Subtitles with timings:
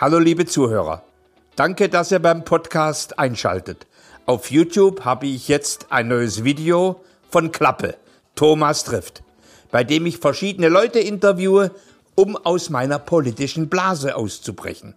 [0.00, 1.02] Hallo liebe Zuhörer.
[1.56, 3.88] Danke, dass ihr beim Podcast einschaltet.
[4.26, 7.96] Auf YouTube habe ich jetzt ein neues Video von Klappe,
[8.36, 9.24] Thomas trifft,
[9.72, 11.72] bei dem ich verschiedene Leute interviewe,
[12.14, 14.94] um aus meiner politischen Blase auszubrechen.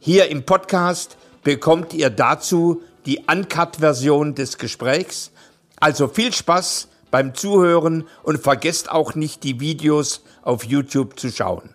[0.00, 5.32] Hier im Podcast bekommt ihr dazu die Uncut-Version des Gesprächs.
[5.78, 11.73] Also viel Spaß beim Zuhören und vergesst auch nicht, die Videos auf YouTube zu schauen.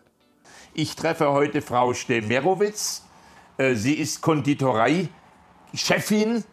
[0.75, 3.01] Ich treffe heute Frau Stemerowitz.
[3.57, 6.43] Äh, sie ist Konditorei-Chefin,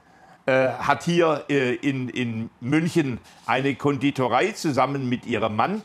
[0.47, 5.83] äh, hat hier äh, in, in München eine Konditorei zusammen mit ihrem Mann.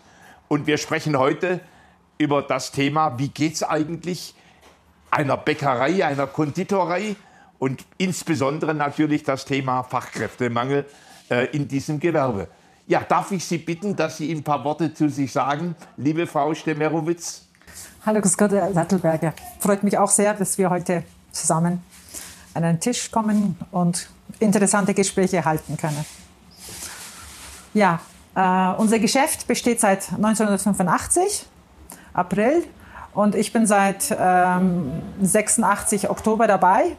[0.48, 1.60] Und wir sprechen heute
[2.18, 4.34] über das Thema, wie geht es eigentlich
[5.10, 7.18] einer Bäckerei, einer Konditorei
[7.60, 10.86] und insbesondere natürlich das Thema Fachkräftemangel
[11.52, 12.48] in diesem Gewerbe.
[12.88, 16.54] Ja, darf ich Sie bitten, dass Sie ein paar Worte zu sich sagen, liebe Frau
[16.54, 17.51] Stemerowitz?
[18.06, 19.34] Hallo, grüß Gott, Herr Sattelberger.
[19.60, 21.84] Freut mich auch sehr, dass wir heute zusammen
[22.54, 26.06] an einen Tisch kommen und interessante Gespräche halten können.
[27.74, 28.00] Ja,
[28.36, 31.46] äh, unser Geschäft besteht seit 1985,
[32.14, 32.64] April,
[33.14, 36.96] und ich bin seit ähm, 86 Oktober dabei.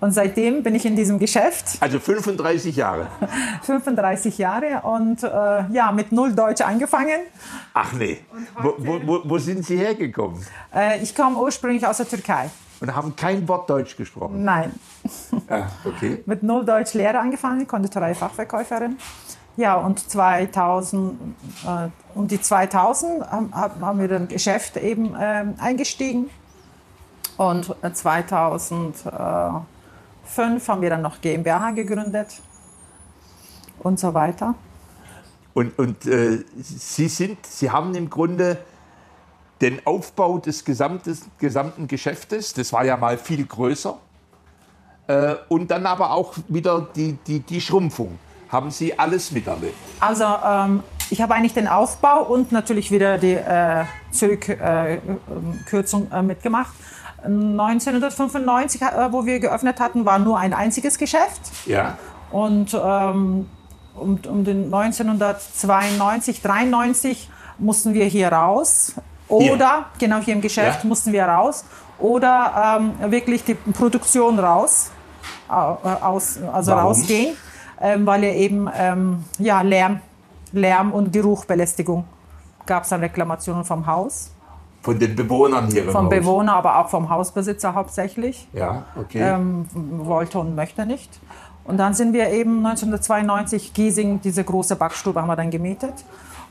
[0.00, 1.78] Und seitdem bin ich in diesem Geschäft.
[1.80, 3.08] Also 35 Jahre.
[3.62, 5.28] 35 Jahre und äh,
[5.72, 7.20] ja, mit null Deutsch angefangen.
[7.74, 8.18] Ach nee.
[8.60, 10.44] Wo, wo, wo, sind Sie hergekommen?
[10.74, 12.50] Äh, ich komme ursprünglich aus der Türkei.
[12.80, 14.44] Und haben kein Wort Deutsch gesprochen?
[14.44, 14.72] Nein.
[15.48, 16.24] Ah, okay.
[16.26, 18.98] mit null Deutsch Lehre angefangen, Konditorei-Fachverkäuferin.
[19.56, 21.20] Ja, und 2000,
[21.64, 26.28] äh, um die 2000 haben, haben wir ein Geschäft eben äh, eingestiegen.
[27.36, 32.40] Und 2005 haben wir dann noch GmbH gegründet
[33.80, 34.54] und so weiter.
[35.54, 38.58] Und, und äh, Sie, sind, Sie haben im Grunde
[39.60, 43.98] den Aufbau des gesamten, gesamten Geschäftes, das war ja mal viel größer,
[45.06, 48.18] äh, und dann aber auch wieder die, die, die Schrumpfung.
[48.48, 49.74] Haben Sie alles miterlebt?
[50.00, 56.74] Also ähm, ich habe eigentlich den Aufbau und natürlich wieder die äh, Zurückkürzung äh, mitgemacht.
[57.26, 61.40] 1995, äh, wo wir geöffnet hatten, war nur ein einziges Geschäft.
[61.66, 61.98] Ja.
[62.30, 63.48] Und ähm,
[63.94, 68.94] um, um den 1992, 93 mussten wir hier raus.
[69.28, 70.08] Oder, hier.
[70.08, 70.88] genau hier im Geschäft ja.
[70.88, 71.64] mussten wir raus.
[71.98, 74.90] Oder ähm, wirklich die Produktion raus,
[75.48, 76.84] äh, aus, also Warum?
[76.88, 77.36] rausgehen,
[77.80, 80.00] ähm, weil ja eben ähm, ja, Lärm,
[80.52, 82.04] Lärm und Geruchbelästigung
[82.66, 84.30] gab es dann Reklamationen vom Haus.
[84.86, 88.46] Von den Bewohnern hier Vom Bewohner, aber auch vom Hausbesitzer hauptsächlich.
[88.52, 89.20] Ja, okay.
[89.20, 91.10] Ähm, wollte und möchte nicht.
[91.64, 95.92] Und dann sind wir eben 1992 Giesing, diese große Backstube haben wir dann gemietet.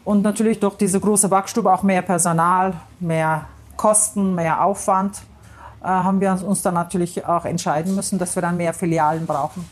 [0.03, 3.45] Und natürlich durch diese große Backstube auch mehr Personal, mehr
[3.77, 5.21] Kosten, mehr Aufwand,
[5.81, 9.65] äh, haben wir uns dann natürlich auch entscheiden müssen, dass wir dann mehr Filialen brauchen.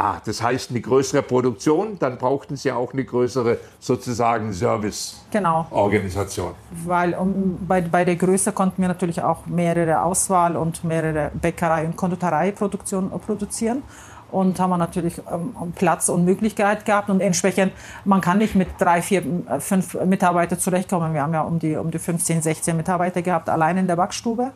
[0.00, 6.46] Ah, das heißt eine größere Produktion, dann brauchten Sie auch eine größere sozusagen Service-Organisation.
[6.46, 6.86] Genau.
[6.86, 11.84] Weil um, bei, bei der Größe konnten wir natürlich auch mehrere Auswahl und mehrere Bäckerei-
[11.84, 13.82] und Konditoreiproduktion produzieren
[14.30, 17.72] und haben wir natürlich ähm, Platz und Möglichkeit gehabt und entsprechend,
[18.04, 19.24] man kann nicht mit drei, vier,
[19.58, 21.12] fünf Mitarbeitern zurechtkommen.
[21.12, 24.52] Wir haben ja um die, um die 15, 16 Mitarbeiter gehabt, allein in der Backstube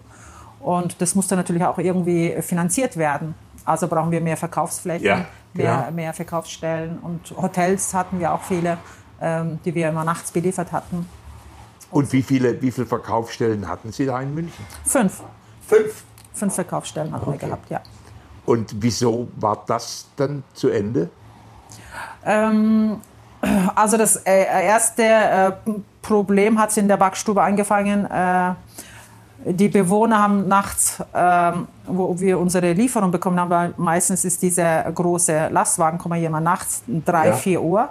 [0.63, 3.35] und das musste natürlich auch irgendwie finanziert werden.
[3.65, 8.79] Also brauchen wir mehr Verkaufsflächen, ja, mehr, mehr Verkaufsstellen und Hotels hatten wir auch viele,
[9.21, 11.09] ähm, die wir immer nachts beliefert hatten.
[11.91, 14.65] Und wie viele, wie viele Verkaufsstellen hatten Sie da in München?
[14.85, 15.23] Fünf.
[15.67, 16.05] Fünf?
[16.33, 17.41] Fünf Verkaufsstellen hatten okay.
[17.41, 17.81] wir gehabt, ja.
[18.47, 21.11] Und wieso war das dann zu Ende?
[22.25, 23.01] Ähm,
[23.75, 25.53] also das äh, erste äh,
[26.01, 28.07] Problem hat in der Backstube angefangen.
[28.07, 28.55] Äh,
[29.45, 34.83] die Bewohner haben nachts, ähm, wo wir unsere Lieferung bekommen haben, weil meistens ist dieser
[34.93, 37.33] große Lastwagen, kommen ja immer nachts, drei, ja.
[37.35, 37.89] vier Uhr.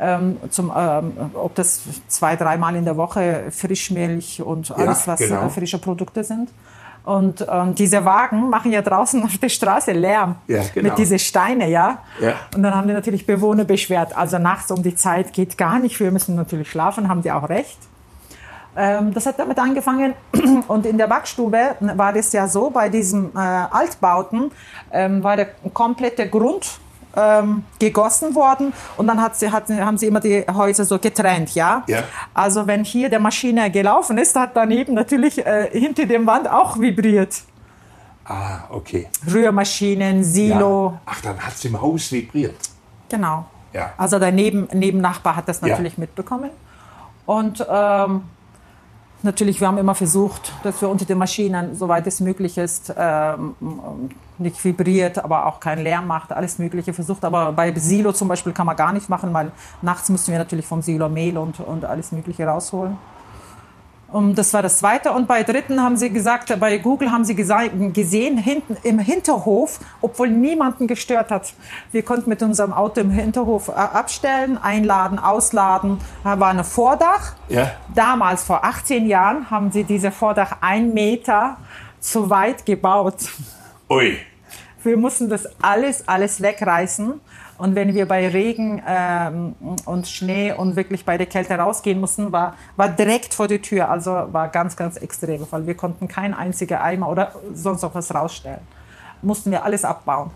[0.00, 5.18] Ähm, zum, ähm, ob das zwei, dreimal in der Woche Frischmilch und alles, ja, was
[5.18, 5.46] genau.
[5.46, 6.50] äh, frische Produkte sind.
[7.04, 10.90] Und ähm, diese Wagen machen ja draußen auf der Straße Lärm ja, genau.
[10.90, 11.98] mit diesen Steinen, ja?
[12.20, 12.34] ja.
[12.54, 14.16] Und dann haben die natürlich Bewohner beschwert.
[14.16, 15.98] Also nachts um die Zeit geht gar nicht.
[15.98, 17.78] Wir müssen natürlich schlafen, haben die auch recht.
[18.78, 20.14] Ähm, das hat damit angefangen
[20.68, 24.52] und in der Backstube war das ja so, bei diesen äh, Altbauten
[24.92, 26.78] ähm, war der komplette Grund
[27.16, 31.56] ähm, gegossen worden und dann hat sie, hat, haben sie immer die Häuser so getrennt,
[31.56, 31.82] ja?
[31.88, 32.04] ja.
[32.32, 36.78] Also wenn hier der Maschine gelaufen ist, hat daneben natürlich äh, hinter dem Wand auch
[36.78, 37.42] vibriert.
[38.24, 39.08] Ah, okay.
[39.26, 40.92] Rührmaschinen, Silo.
[40.92, 41.00] Ja.
[41.06, 42.60] Ach, dann hat es im Haus vibriert.
[43.08, 43.46] Genau.
[43.72, 43.92] Ja.
[43.96, 46.50] Also der Neben Nebennachbar hat das natürlich mitbekommen.
[47.26, 48.22] Und ähm,
[49.22, 53.56] Natürlich, wir haben immer versucht, dass wir unter den Maschinen, soweit es möglich ist, ähm,
[54.38, 57.24] nicht vibriert, aber auch keinen Lärm macht, alles Mögliche versucht.
[57.24, 59.50] Aber bei Silo zum Beispiel kann man gar nicht machen, weil
[59.82, 62.96] nachts müssen wir natürlich vom Silo Mehl und, und alles Mögliche rausholen.
[64.10, 65.12] Und das war das Zweite.
[65.12, 70.30] Und bei Dritten haben sie gesagt, bei Google haben sie gesehen, hinten im Hinterhof, obwohl
[70.30, 71.52] niemanden gestört hat.
[71.92, 75.98] Wir konnten mit unserem Auto im Hinterhof äh, abstellen, einladen, ausladen.
[76.24, 77.34] Da war ein Vordach.
[77.48, 77.72] Ja.
[77.94, 81.58] Damals, vor 18 Jahren, haben sie diese Vordach ein Meter
[82.00, 83.16] zu weit gebaut.
[83.90, 84.16] Ui.
[84.82, 87.20] Wir mussten das alles, alles wegreißen.
[87.58, 92.30] Und wenn wir bei Regen ähm, und Schnee und wirklich bei der Kälte rausgehen mussten,
[92.30, 93.90] war, war direkt vor der Tür.
[93.90, 98.14] Also war ganz, ganz extrem, weil wir konnten kein einziger Eimer oder sonst noch was
[98.14, 98.60] rausstellen.
[99.22, 100.30] Mussten wir alles abbauen.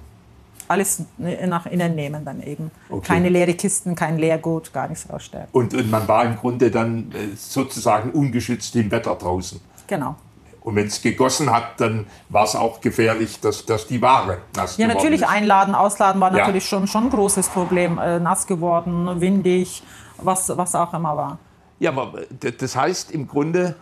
[0.66, 2.70] Alles nach innen nehmen dann eben.
[2.88, 3.06] Okay.
[3.06, 5.46] Keine leere Kisten, kein Leergut, gar nichts rausstellen.
[5.52, 9.60] Und, und man war im Grunde dann äh, sozusagen ungeschützt im Wetter draußen.
[9.86, 10.16] Genau.
[10.64, 14.76] Und wenn es gegossen hat, dann war es auch gefährlich, dass, dass die Ware nass
[14.76, 15.28] Ja, natürlich ist.
[15.28, 16.38] einladen, ausladen war ja.
[16.38, 17.98] natürlich schon, schon ein großes Problem.
[17.98, 19.82] Äh, nass geworden, windig,
[20.18, 21.38] was, was auch immer war.
[21.80, 22.12] Ja, aber
[22.58, 23.74] das heißt im Grunde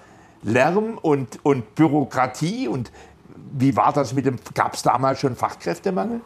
[0.43, 2.91] Lärm und, und Bürokratie und
[3.53, 6.23] wie war das mit dem, gab es damals schon Fachkräftemangel?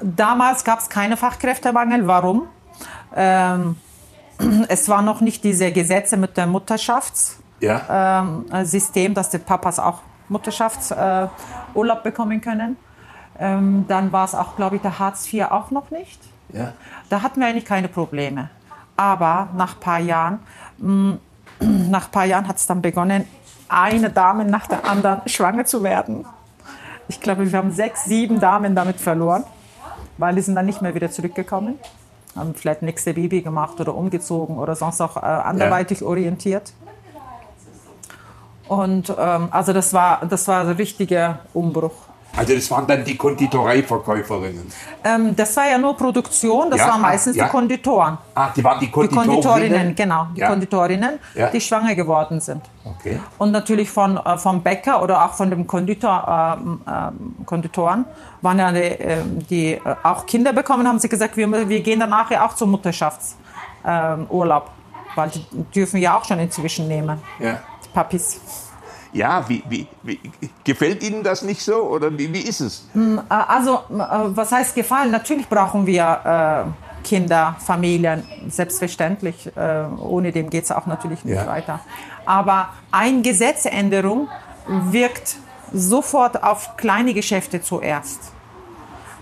[0.00, 2.08] Damals gab es keine Fachkräftemangel.
[2.08, 2.48] Warum?
[3.14, 3.76] Ähm,
[4.68, 8.20] es war noch nicht diese Gesetze mit der Mutterschafts- ja.
[8.20, 11.30] ähm, System, dass die Papas auch Mutterschaftsurlaub
[11.74, 12.76] äh, bekommen können.
[13.38, 16.20] Ähm, dann war es auch, glaube ich, der Hartz IV auch noch nicht.
[16.52, 16.74] Ja.
[17.08, 18.50] Da hatten wir eigentlich keine Probleme.
[18.96, 20.40] Aber nach ein paar Jahren,
[20.78, 21.18] mh,
[21.60, 23.24] mm, nach paar Jahren hat es dann begonnen,
[23.68, 26.26] eine Dame nach der anderen schwanger zu werden.
[27.08, 29.44] Ich glaube, wir haben sechs, sieben Damen damit verloren,
[30.18, 31.78] weil die sind dann nicht mehr wieder zurückgekommen.
[32.36, 36.06] Haben vielleicht nächste Baby gemacht oder umgezogen oder sonst auch äh, anderweitig ja.
[36.06, 36.72] orientiert.
[38.68, 41.92] Und ähm, also das war, das war ein richtiger Umbruch.
[42.34, 44.66] Also das waren dann die Konditoreiverkäuferinnen?
[45.04, 47.44] Ähm, das war ja nur Produktion, das ja, waren meistens ja.
[47.44, 48.16] die Konditoren.
[48.34, 49.36] Ah, die waren die Konditorinnen?
[49.36, 50.48] Die Konditorinnen, genau, die ja.
[50.48, 51.18] Konditorinnen,
[51.52, 52.62] die schwanger geworden sind.
[52.84, 53.20] Okay.
[53.36, 57.10] Und natürlich von, äh, vom Bäcker oder auch von dem Konditor, äh, äh,
[57.44, 58.06] Konditoren
[58.40, 62.00] waren ja die, ähm, die äh, auch Kinder bekommen, haben sie gesagt, wir, wir gehen
[62.00, 64.70] danach ja auch zum Mutterschaftsurlaub,
[65.14, 65.44] weil die
[65.74, 67.18] dürfen ja auch schon inzwischen nehmen.
[67.38, 67.60] Ja.
[67.92, 68.40] Papis.
[69.12, 70.18] Ja, wie, wie, wie,
[70.64, 72.88] gefällt Ihnen das nicht so oder wie, wie ist es?
[72.94, 75.10] Äh, also, äh, was heißt gefallen?
[75.10, 79.54] Natürlich brauchen wir äh, Kinder, Familien, selbstverständlich.
[79.54, 81.46] Äh, ohne dem geht es auch natürlich nicht ja.
[81.46, 81.80] weiter.
[82.24, 84.28] Aber eine Gesetzänderung
[84.66, 85.36] wirkt
[85.72, 88.32] sofort auf kleine Geschäfte zuerst.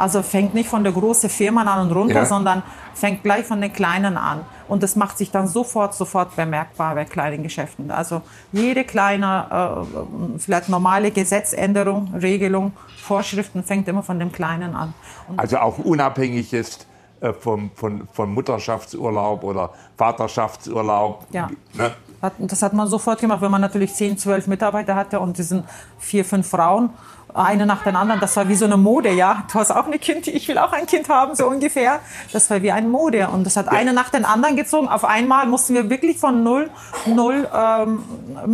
[0.01, 2.25] Also fängt nicht von der großen Firma an und runter, ja.
[2.25, 2.63] sondern
[2.95, 4.41] fängt gleich von den kleinen an.
[4.67, 7.91] Und das macht sich dann sofort, sofort bemerkbar bei kleinen Geschäften.
[7.91, 14.95] Also jede kleine, äh, vielleicht normale Gesetzänderung, Regelung, Vorschriften fängt immer von dem Kleinen an.
[15.29, 16.87] Und also auch unabhängig ist
[17.21, 19.69] äh, vom, von, von Mutterschaftsurlaub oder
[19.99, 21.27] Vaterschaftsurlaub.
[21.31, 21.51] Ja.
[21.75, 21.91] Ne?
[22.39, 25.67] Das hat man sofort gemacht, wenn man natürlich 10, 12 Mitarbeiter hatte und es sind
[25.99, 26.89] vier, fünf Frauen
[27.35, 28.21] eine nach der anderen.
[28.21, 29.45] Das war wie so eine Mode, ja.
[29.53, 32.01] Du hast auch ein Kind, ich will auch ein Kind haben, so ungefähr.
[32.33, 33.29] Das war wie eine Mode.
[33.29, 33.73] Und das hat ja.
[33.73, 34.89] eine nach den anderen gezogen.
[34.89, 36.71] Auf einmal mussten wir wirklich von null,
[37.07, 38.03] null ähm,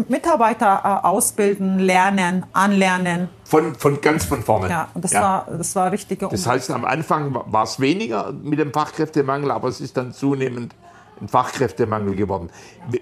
[0.09, 3.29] Mitarbeiter äh, ausbilden, lernen, anlernen.
[3.45, 4.69] Von, von ganz von vorne.
[4.69, 5.23] Ja, und das, ja.
[5.23, 9.69] War, das war richtige Das heißt, am Anfang war es weniger mit dem Fachkräftemangel, aber
[9.69, 10.75] es ist dann zunehmend
[11.21, 12.51] ein Fachkräftemangel geworden.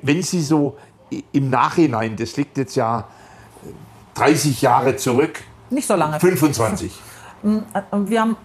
[0.02, 0.76] Wenn Sie so
[1.32, 3.04] im Nachhinein, das liegt jetzt ja
[4.14, 5.40] 30 Jahre zurück,
[5.70, 6.20] nicht so lange.
[6.20, 6.92] 25.
[7.44, 8.36] Mm, äh, wir haben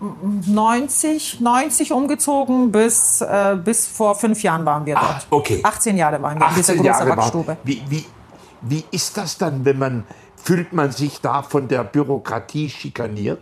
[0.46, 5.06] 90, 90 umgezogen, bis, äh, bis vor fünf Jahren waren wir dort.
[5.06, 5.62] Ah, okay.
[5.64, 7.58] 18 Jahre waren wir in dieser großen Backstube.
[7.64, 8.06] Wie, wie,
[8.60, 10.04] wie ist das dann, wenn man,
[10.36, 13.40] fühlt man sich da von der Bürokratie schikaniert?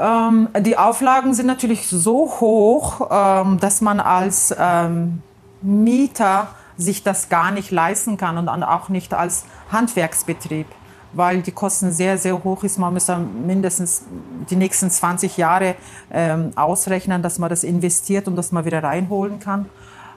[0.00, 5.22] Ähm, die Auflagen sind natürlich so hoch, ähm, dass man als ähm,
[5.60, 6.48] Mieter
[6.78, 10.66] sich das gar nicht leisten kann und auch nicht als Handwerksbetrieb
[11.12, 12.78] weil die Kosten sehr, sehr hoch ist.
[12.78, 13.10] Man muss
[13.46, 14.04] mindestens
[14.50, 15.74] die nächsten 20 Jahre
[16.10, 19.66] ähm, ausrechnen, dass man das investiert und dass man wieder reinholen kann.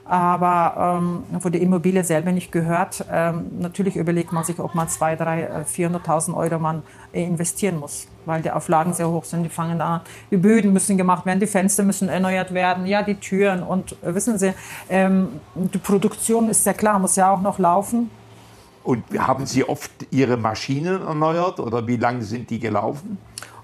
[0.08, 4.86] Aber ähm, wo die Immobilie selber nicht gehört, ähm, natürlich überlegt man sich, ob man
[4.86, 9.42] 200.000, 300.000, 400.000 Euro man investieren muss, weil die Auflagen sehr hoch sind.
[9.42, 13.16] Die fangen an, die Böden müssen gemacht werden, die Fenster müssen erneuert werden, ja, die
[13.16, 13.64] Türen.
[13.64, 14.54] Und äh, wissen Sie,
[14.88, 18.08] ähm, die Produktion ist ja klar, muss ja auch noch laufen.
[18.86, 23.18] Und haben Sie oft Ihre Maschinen erneuert oder wie lange sind die gelaufen?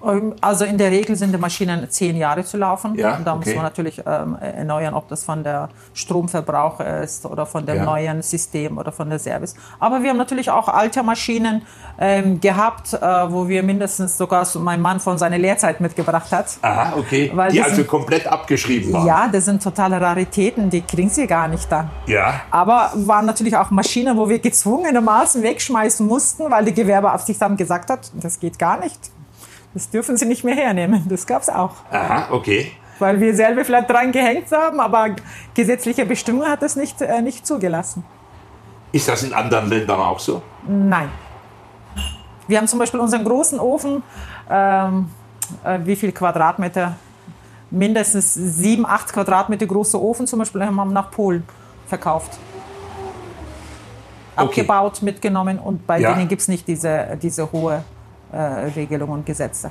[0.04, 2.94] Ähm, Also in der Regel sind die Maschinen zehn Jahre zu laufen.
[2.96, 3.48] Ja, und da okay.
[3.50, 7.84] muss man natürlich ähm, erneuern, ob das von der Stromverbrauch ist oder von dem Ja.
[7.84, 9.54] neuen System oder von der Service.
[9.80, 11.62] Aber wir haben natürlich auch alte Maschinen
[11.98, 16.46] ähm, gehabt, äh, wo wir mindestens sogar so mein Mann von seiner Lehrzeit mitgebracht hat.
[16.62, 17.30] Aha, okay.
[17.34, 19.06] Weil die also sind- komplett abgeschrieben waren.
[19.06, 21.90] Ja, das sind totale Raritäten, die kriegen sie gar nicht dann.
[22.06, 22.40] Ja.
[22.50, 28.10] Aber waren natürlich auch Maschinen, wo wir gezwungenermaßen wegschmeißen mussten, weil die Gewerbeaufsichtsamt gesagt hat,
[28.14, 28.98] das geht gar nicht.
[29.74, 31.04] Das dürfen sie nicht mehr hernehmen.
[31.08, 31.76] Das gab es auch.
[31.90, 32.72] Aha, okay.
[32.98, 35.16] Weil wir selber vielleicht dran gehängt haben, aber
[35.54, 38.04] gesetzliche Bestimmung hat das nicht, äh, nicht zugelassen.
[38.92, 40.42] Ist das in anderen Ländern auch so?
[40.68, 41.08] Nein.
[42.46, 44.02] Wir haben zum Beispiel unseren großen Ofen,
[44.50, 45.08] ähm,
[45.64, 46.96] äh, wie viel Quadratmeter?
[47.70, 51.42] Mindestens sieben, acht Quadratmeter großer Ofen zum Beispiel haben wir nach Polen
[51.86, 52.38] verkauft.
[54.36, 54.44] Okay.
[54.60, 56.12] Abgebaut, mitgenommen und bei Ja.
[56.12, 57.82] denen gibt es nicht diese, diese hohe
[58.32, 59.70] äh, Regelung und Gesetze.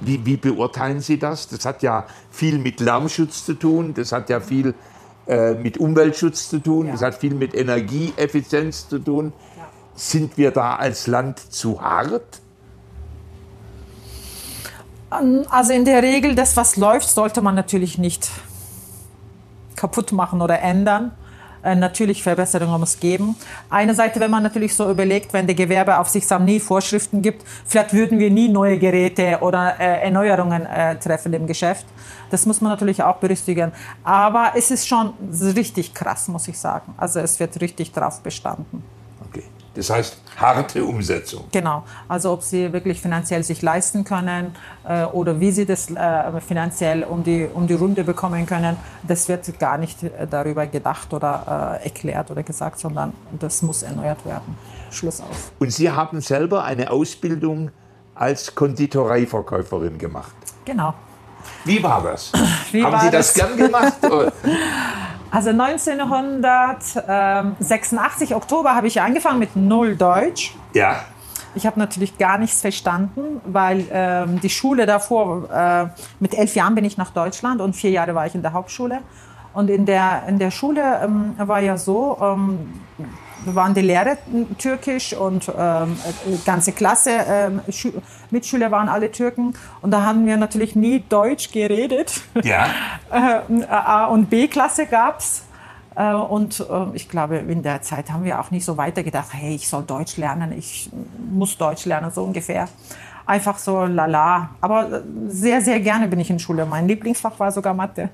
[0.00, 1.48] Wie, wie beurteilen Sie das?
[1.48, 4.74] Das hat ja viel mit Lärmschutz zu tun, das hat ja viel
[5.26, 9.32] äh, mit Umweltschutz zu tun, das hat viel mit Energieeffizienz zu tun.
[9.94, 12.40] Sind wir da als Land zu hart?
[15.10, 18.30] Also in der Regel, das, was läuft, sollte man natürlich nicht
[19.76, 21.12] kaputt machen oder ändern.
[21.62, 23.36] Äh, natürlich Verbesserungen muss geben.
[23.70, 28.18] Eine Seite, wenn man natürlich so überlegt, wenn der Gewerbeaufsichtsamt nie Vorschriften gibt, vielleicht würden
[28.18, 31.86] wir nie neue Geräte oder äh, Erneuerungen äh, treffen im Geschäft.
[32.30, 33.72] Das muss man natürlich auch berücksichtigen.
[34.02, 35.12] Aber es ist schon
[35.54, 36.94] richtig krass, muss ich sagen.
[36.96, 38.82] Also es wird richtig drauf bestanden.
[39.74, 41.44] Das heißt, harte Umsetzung.
[41.50, 44.54] Genau, also ob sie wirklich finanziell sich leisten können
[44.86, 49.28] äh, oder wie sie das äh, finanziell um die, um die Runde bekommen können, das
[49.28, 54.24] wird gar nicht äh, darüber gedacht oder äh, erklärt oder gesagt, sondern das muss erneuert
[54.26, 54.56] werden.
[54.90, 55.52] Schluss aus.
[55.58, 57.70] Und Sie haben selber eine Ausbildung
[58.14, 60.34] als Konditoreiverkäuferin gemacht.
[60.64, 60.94] Genau.
[61.64, 62.32] Wie war das?
[62.70, 63.34] Wie haben war Sie das, das?
[63.34, 63.94] gern gemacht?
[65.32, 70.54] Also 1986, Oktober, habe ich angefangen mit Null Deutsch.
[70.74, 70.96] ja.
[71.54, 75.84] Ich habe natürlich gar nichts verstanden, weil ähm, die Schule davor, äh,
[76.18, 79.00] mit elf Jahren bin ich nach Deutschland und vier Jahre war ich in der Hauptschule.
[79.52, 82.80] Und in der, in der Schule ähm, war ja so, ähm,
[83.46, 84.16] waren die Lehrer
[84.58, 85.96] türkisch und ähm,
[86.26, 87.92] die ganze Klasse, ähm, Schü-
[88.30, 89.54] Mitschüler waren alle Türken.
[89.80, 92.20] Und da haben wir natürlich nie Deutsch geredet.
[92.42, 92.66] Ja.
[93.12, 95.44] Äh, A- und B-Klasse gab's.
[95.94, 99.54] Äh, Und äh, ich glaube, in der Zeit haben wir auch nicht so weitergedacht, hey,
[99.54, 100.90] ich soll Deutsch lernen, ich
[101.30, 102.68] muss Deutsch lernen, so ungefähr.
[103.26, 104.50] Einfach so lala.
[104.62, 106.64] Aber äh, sehr, sehr gerne bin ich in Schule.
[106.66, 108.08] Mein Lieblingsfach war sogar Mathe.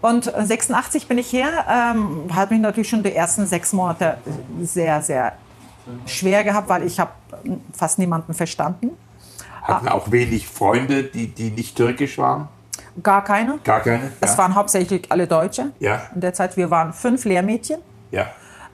[0.00, 4.18] Und äh, 86 bin ich her, ähm, hat mich natürlich schon die ersten sechs Monate
[4.62, 5.32] sehr, sehr
[6.06, 7.12] schwer gehabt, weil ich habe
[7.72, 8.90] fast niemanden verstanden.
[9.62, 12.48] Hatten auch wenig Freunde, die, die nicht türkisch waren.
[13.02, 13.58] Gar keine.
[13.64, 14.12] Gar keine.
[14.20, 14.38] Es ja.
[14.38, 15.72] waren hauptsächlich alle Deutsche.
[15.78, 16.02] Ja.
[16.14, 17.80] In der Zeit, wir waren fünf Lehrmädchen.
[18.10, 18.26] ja.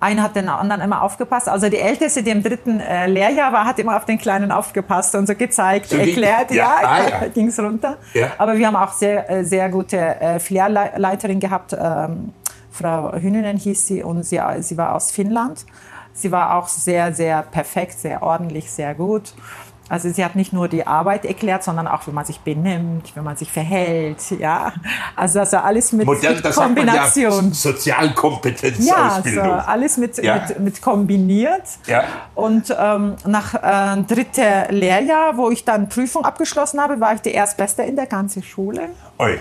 [0.04, 1.48] Eine hat den anderen immer aufgepasst.
[1.48, 5.14] Also die Älteste, die im dritten äh, Lehrjahr war, hat immer auf den Kleinen aufgepasst
[5.14, 6.50] und so gezeigt, So ging- erklärt.
[6.50, 7.28] ja, Ja, ah, ja.
[7.34, 7.96] ging's runter.
[8.12, 8.28] Ja.
[8.38, 11.74] Aber wir haben auch sehr, äh, sehr gute äh, Flair-Leiterin gehabt.
[11.78, 12.32] Ähm,
[12.70, 15.64] Frau Hüninen hieß sie und sie, sie war aus Finnland.
[16.12, 19.32] Sie war auch sehr, sehr perfekt, sehr ordentlich, sehr gut.
[19.88, 23.20] Also sie hat nicht nur die Arbeit erklärt, sondern auch, wie man sich benimmt, wie
[23.20, 24.18] man sich verhält.
[24.38, 24.72] Ja,
[25.14, 27.32] also das war alles mit, Modern, mit man ja Kombination.
[27.48, 29.44] Ja, so Sozialkompetenzausbildung.
[29.50, 30.46] alles mit, Ja.
[30.48, 31.62] mit, mit kombiniert.
[31.86, 32.04] Ja.
[32.34, 37.32] Und ähm, nach äh, dritte Lehrjahr, wo ich dann Prüfung abgeschlossen habe, war ich die
[37.32, 38.88] Erstbeste in der ganzen Schule.
[39.18, 39.38] Oi.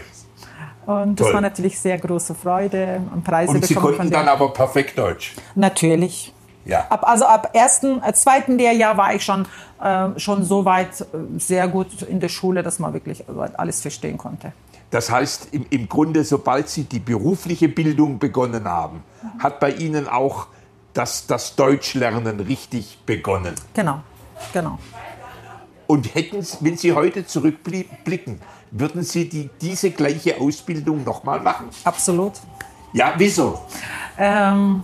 [0.86, 1.36] Und das Toll.
[1.36, 4.98] war natürlich sehr große Freude und Preise Und Sie bekommen konnten von dann aber perfekt
[4.98, 5.34] Deutsch.
[5.56, 6.34] Natürlich.
[6.66, 6.86] Ja.
[6.90, 9.46] Ab, also ab ersten, äh, zweiten Lehrjahr war ich schon,
[9.82, 11.06] äh, schon so weit äh,
[11.38, 13.24] sehr gut in der Schule, dass man wirklich
[13.58, 14.54] alles verstehen konnte.
[14.92, 19.04] Das heißt, im, im Grunde, sobald Sie die berufliche Bildung begonnen haben,
[19.40, 20.48] hat bei Ihnen auch
[20.94, 23.56] das, das Deutschlernen richtig begonnen.
[23.74, 24.00] Genau,
[24.54, 24.78] genau.
[25.88, 28.40] Und hätten, Sie- wenn Sie heute zurückblicken,
[28.72, 31.70] würden Sie die, diese gleiche Ausbildung nochmal machen?
[31.84, 32.34] Absolut.
[32.94, 33.60] Ja, wieso?
[34.18, 34.84] Ähm,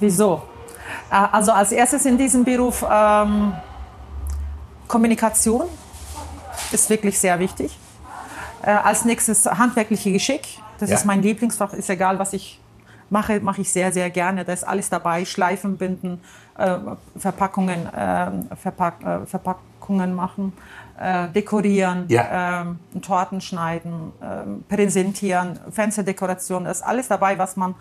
[0.00, 0.42] wieso?
[1.10, 3.52] Äh, Also als erstes in diesem Beruf ähm,
[4.88, 5.64] Kommunikation
[6.72, 7.78] ist wirklich sehr wichtig.
[8.62, 10.58] Äh, als nächstes handwerkliche Geschick.
[10.78, 10.96] Das Ja.
[10.96, 11.72] ist mein Lieblingsfach.
[11.72, 12.60] Ist egal, was ich
[13.10, 14.44] mache, mache ich sehr, sehr gerne.
[14.44, 15.24] Da ist alles dabei.
[15.24, 16.20] Schleifen, binden,
[16.58, 16.76] äh,
[17.16, 20.52] Verpackungen, ähm, Verpack, äh, Verpackungen machen,
[20.98, 22.62] äh, dekorieren, Ja.
[22.62, 26.64] ähm, Torten schneiden, ähm, präsentieren, Fensterdekoration.
[26.64, 27.74] Da ist alles dabei, was man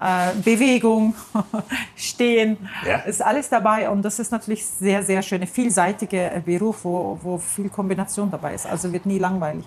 [0.00, 1.14] äh, Bewegung,
[1.96, 2.98] Stehen, Ja.
[2.98, 3.88] ist alles dabei.
[3.90, 8.54] Und das ist natürlich sehr, sehr schöne, vielseitige äh, Beruf, wo, wo viel Kombination dabei
[8.54, 8.66] ist.
[8.66, 9.64] Also wird nie langweilig.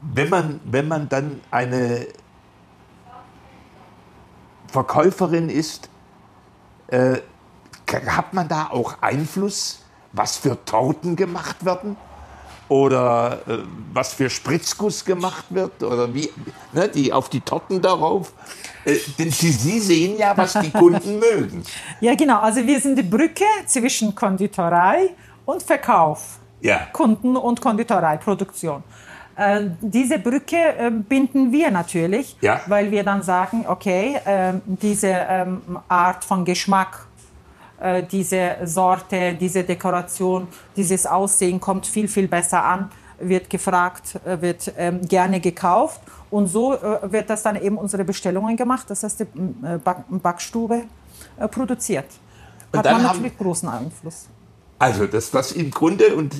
[0.00, 2.06] Wenn man, wenn man dann eine
[4.68, 5.88] Verkäuferin ist,
[6.88, 7.16] äh,
[8.06, 11.96] hat man da auch Einfluss, was für Torten gemacht werden?
[12.68, 13.58] Oder äh,
[13.92, 15.82] was für Spritzguss gemacht wird?
[15.82, 16.30] Oder wie,
[16.72, 18.32] ne, die auf die Torten darauf?
[18.84, 21.62] Äh, denn Sie, Sie sehen ja, was die Kunden mögen.
[22.00, 22.40] Ja, genau.
[22.40, 25.10] Also wir sind die Brücke zwischen Konditorei
[25.44, 26.38] und Verkauf.
[26.60, 26.86] Ja.
[26.92, 28.82] Kunden- und Konditoreiproduktion.
[29.36, 32.60] Äh, diese Brücke äh, binden wir natürlich, Ja.
[32.66, 37.06] weil wir dann sagen, okay, ähm, diese ähm, Art von Geschmack,
[37.84, 44.40] äh, diese Sorte, diese Dekoration, dieses Aussehen kommt viel, viel besser an, wird gefragt, äh,
[44.40, 46.00] wird ähm, gerne gekauft.
[46.30, 49.24] Und so äh, wird das dann eben unsere Bestellungen gemacht, das heißt die
[49.66, 50.84] äh, Back Backstube
[51.38, 52.06] äh, produziert.
[52.72, 54.28] Und Hat man haben- natürlich großen Einfluss.
[54.78, 56.34] Also das, das im Grunde und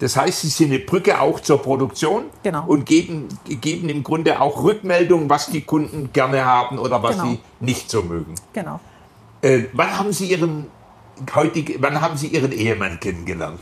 [0.00, 2.64] das heißt, Sie sind eine Brücke auch zur Produktion Genau.
[2.66, 7.28] und geben, geben im Grunde auch Rückmeldung, was die Kunden gerne haben oder was Genau.
[7.30, 8.34] sie nicht so mögen.
[8.52, 8.78] Genau.
[9.42, 10.66] Äh, wann haben Sie Ihren
[11.34, 13.60] heutig, wann haben Sie Ihren Ehemann kennengelernt?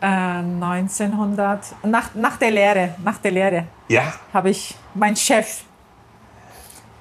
[0.00, 4.12] Äh, 1900, nach, nach der Lehre, nach der Lehre Ja?
[4.32, 5.62] habe ich meinen Chef,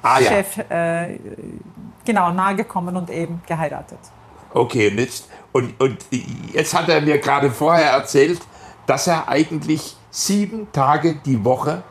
[0.02, 0.30] Ah ja.
[0.30, 1.18] Chef äh,
[2.06, 4.00] genau, nahegekommen und eben geheiratet.
[4.54, 5.98] Okay, und jetzt, und, und
[6.54, 8.42] jetzt hat er mir gerade vorher erzählt,
[8.86, 11.84] dass er eigentlich sieben Tage die Woche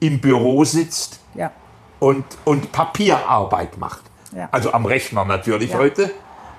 [0.00, 1.50] im Büro sitzt Ja,
[1.98, 4.02] und, und Papierarbeit macht.
[4.36, 4.48] Ja.
[4.52, 5.78] Also am Rechner natürlich Ja.
[5.78, 6.10] heute.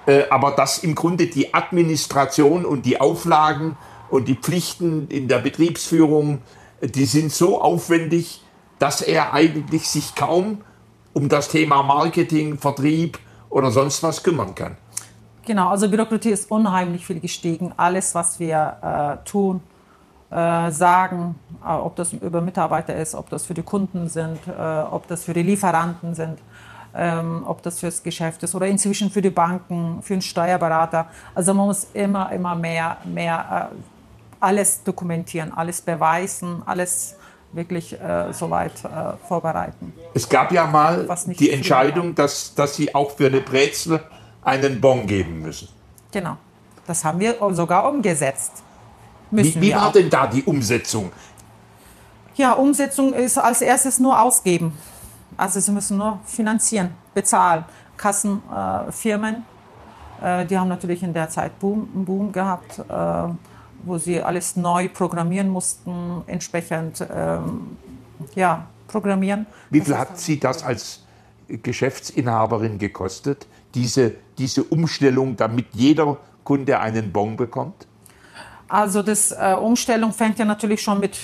[0.05, 3.77] Äh, aber dass im Grunde die Administration und die Auflagen
[4.09, 6.41] und die Pflichten in der Betriebsführung,
[6.81, 8.41] äh, die sind so aufwendig,
[8.79, 10.61] dass er eigentlich sich kaum
[11.13, 13.19] um das Thema Marketing, Vertrieb
[13.49, 14.77] oder sonst was kümmern kann.
[15.45, 15.69] genau.
[15.69, 17.71] Also Bürokratie ist unheimlich viel gestiegen.
[17.77, 19.61] Alles, was wir äh, tun,
[20.29, 24.81] äh, sagen, äh, ob das über Mitarbeiter ist, ob das für die Kunden sind, äh,
[24.91, 26.39] ob das für die Lieferanten sind,
[26.95, 31.07] ähm, ob das fürs Geschäft ist oder inzwischen für die Banken, für den Steuerberater.
[31.33, 33.75] Also man muss immer, immer mehr, mehr äh,
[34.39, 37.15] alles dokumentieren, alles beweisen, alles
[37.51, 39.93] wirklich äh, soweit äh, vorbereiten.
[40.13, 41.07] Es gab ja mal
[41.39, 44.01] die Entscheidung, dass, dass sie auch für eine Brezel
[44.43, 45.69] einen Bon geben müssen.
[46.11, 46.37] Genau.
[46.85, 48.63] Das haben wir sogar umgesetzt.
[49.31, 49.91] Wie, Müssen wie wir war auch.
[49.91, 51.11] denn da die Umsetzung?
[52.35, 54.77] Ja, Umsetzung ist als erstes nur ausgeben.
[55.37, 57.65] Also sie müssen nur finanzieren, bezahlen.
[57.97, 59.45] Kassenfirmen,
[60.21, 62.83] äh, äh, die haben natürlich in der Zeit Boom, einen Boom gehabt, äh,
[63.83, 67.77] wo sie alles neu programmieren mussten, entsprechend ähm,
[68.33, 69.45] ja, programmieren.
[69.69, 71.03] Wie viel hat Sie das als
[71.47, 77.87] Geschäftsinhaberin gekostet, diese, diese Umstellung, damit jeder Kunde einen Bon bekommt?
[78.67, 81.17] Also das äh, Umstellung fängt ja natürlich schon mit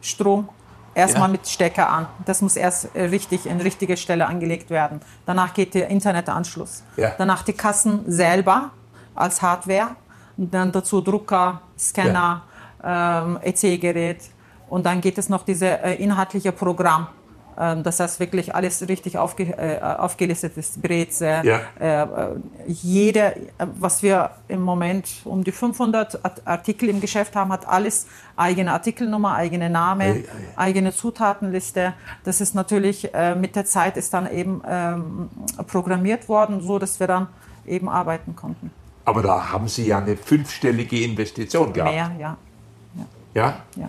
[0.00, 0.48] Strom,
[0.98, 1.32] erstmal Ja.
[1.32, 2.06] mit Stecker an.
[2.26, 5.00] Das muss erst äh, richtig in richtige Stelle angelegt werden.
[5.26, 6.82] Danach geht der Internetanschluss.
[6.96, 7.12] Ja.
[7.16, 8.70] Danach die Kassen selber
[9.14, 9.88] als Hardware.
[10.36, 12.42] Und dann dazu Drucker, Scanner,
[12.84, 14.20] ähm, EC-Gerät.
[14.68, 17.08] Und dann geht es noch dieses äh, inhaltliche Programm.
[17.60, 20.80] Ähm, das heißt wirklich alles richtig aufge, äh, aufgelistet ist.
[20.80, 21.60] Brezel, Ja.
[21.80, 22.06] äh, äh,
[22.66, 23.40] jede, äh,
[23.80, 28.72] was wir im Moment um die 500 Art- Artikel im Geschäft haben, hat alles eigene
[28.72, 30.24] Artikelnummer, eigene Name, Ei, ei.
[30.56, 31.94] eigene Zutatenliste.
[32.24, 35.28] Das ist natürlich äh, mit der Zeit ist dann eben ähm,
[35.66, 37.26] programmiert worden, so dass wir dann
[37.66, 38.70] eben arbeiten konnten.
[39.04, 41.92] Aber da haben Sie ja eine fünfstellige Investition gehabt.
[41.92, 42.36] Mehr, ja.
[43.34, 43.54] Ja?
[43.76, 43.88] ja.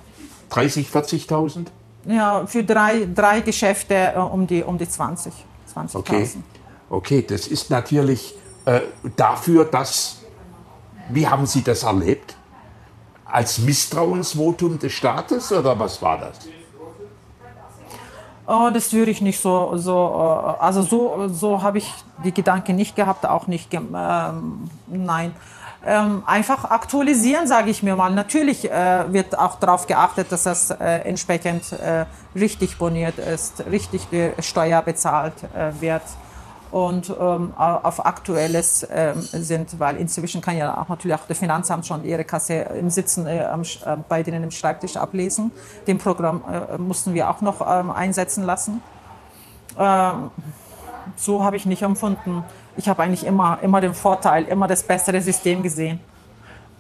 [0.50, 1.68] 30, 40.000?
[2.06, 5.34] Ja, für drei, drei Geschäfte äh, um, die, um die 20.
[5.76, 5.96] 20.000.
[5.98, 6.30] Okay.
[6.90, 8.36] Okay, das ist natürlich
[8.66, 8.82] äh,
[9.16, 10.18] dafür, dass.
[11.10, 12.36] Wie haben Sie das erlebt?
[13.26, 16.40] Als Misstrauensvotum des Staates oder was war das?
[18.48, 22.76] Oh, das würde ich nicht so, so äh, also so, so habe ich die Gedanken
[22.76, 25.36] nicht gehabt, auch nicht, ähm, nein.
[25.86, 28.12] Ähm, einfach aktualisieren, sage ich mir mal.
[28.12, 34.08] Natürlich äh, wird auch darauf geachtet, dass das äh, entsprechend äh, richtig boniert ist, richtig
[34.12, 36.02] die Steuer bezahlt äh, wird
[36.72, 41.38] und ähm, au- auf Aktuelles ähm, sind, weil inzwischen kann ja auch natürlich auch der
[41.38, 43.66] Finanzamt schon ihre Kasse im Sitzen äh, am äh,
[44.10, 45.50] bei denen im Schreibtisch ablesen.
[45.88, 48.82] Den Programm äh, mussten wir auch noch ähm, einsetzen lassen.
[49.80, 50.30] Ähm,
[51.16, 52.44] so habe ich nicht empfunden.
[52.80, 56.00] Ich habe eigentlich immer, immer den Vorteil, immer das bessere System gesehen.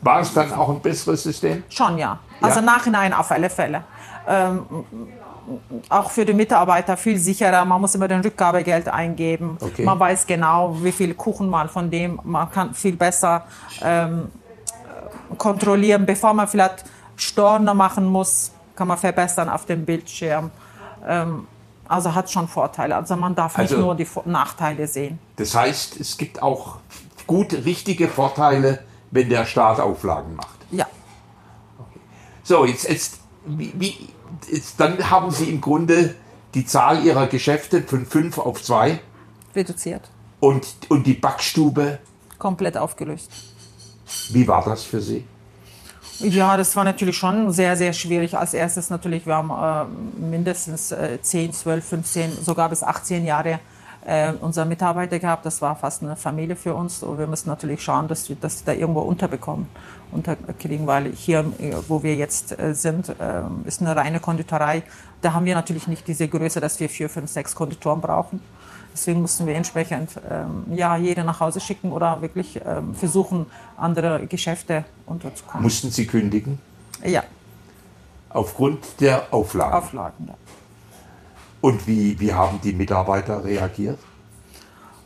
[0.02, 1.62] War es dann auch ein besseres System?
[1.68, 2.18] Schon ja.
[2.42, 2.66] Also Ja?
[2.66, 3.84] nachhinein auf alle Fälle.
[4.26, 4.62] Ähm,
[5.90, 7.66] auch für die Mitarbeiter viel sicherer.
[7.66, 9.58] Man muss immer den Rückgabegeld eingeben.
[9.60, 9.84] Okay.
[9.84, 13.44] Man weiß genau, wie viel Kuchen man von dem, man kann viel besser
[13.84, 14.30] ähm,
[15.38, 16.86] kontrollieren, bevor man vielleicht
[17.18, 20.50] Storno machen muss, kann man verbessern auf dem Bildschirm.
[21.06, 21.46] Ähm,
[21.90, 22.96] also hat schon Vorteile.
[22.96, 25.20] Also man darf Also- nicht nur die Nachteile sehen.
[25.36, 26.78] Das heißt, es gibt auch
[27.28, 28.80] gut richtige Vorteile,
[29.12, 30.58] wenn der Staat Auflagen macht.
[30.72, 30.86] Ja,
[32.44, 34.10] So, jetzt, jetzt, wie, wie,
[34.52, 36.16] jetzt dann haben Sie im Grunde
[36.54, 39.00] die Zahl Ihrer Geschäfte von fünf auf zwei
[39.56, 42.00] reduziert, und, und die Backstube.
[42.40, 43.30] komplett aufgelöst.
[44.30, 45.26] Wie war das für Sie?
[46.20, 48.38] Ja, das war natürlich schon sehr, sehr schwierig.
[48.38, 53.60] Als erstes natürlich, wir haben äh, mindestens äh, 10, 12, 15, sogar bis 18 Jahre
[54.06, 55.46] äh, unsere Mitarbeiter gehabt.
[55.46, 57.04] Das war fast eine Familie für uns.
[57.04, 59.68] Und wir müssen natürlich schauen, dass wir sie da irgendwo unterbekommen,
[60.12, 61.46] unterkriegen, weil hier,
[61.88, 64.84] wo wir jetzt äh, sind, äh, ist eine reine Konditorei.
[65.22, 68.42] Da haben wir natürlich nicht diese Größe, dass wir vier, fünf, sechs Konditoren brauchen.
[69.00, 73.46] Deswegen mussten wir entsprechend ähm, ja, jede nach Hause schicken oder wirklich ähm, versuchen,
[73.78, 75.64] andere Geschäfte unterzukommen.
[75.64, 76.60] Mussten Sie kündigen?
[77.06, 77.24] Ja,
[78.30, 79.74] Aufgrund der Auflagen.
[79.74, 80.26] Auflagen.
[80.28, 80.34] Ja.
[81.62, 83.98] Und wie, wie haben die Mitarbeiter reagiert?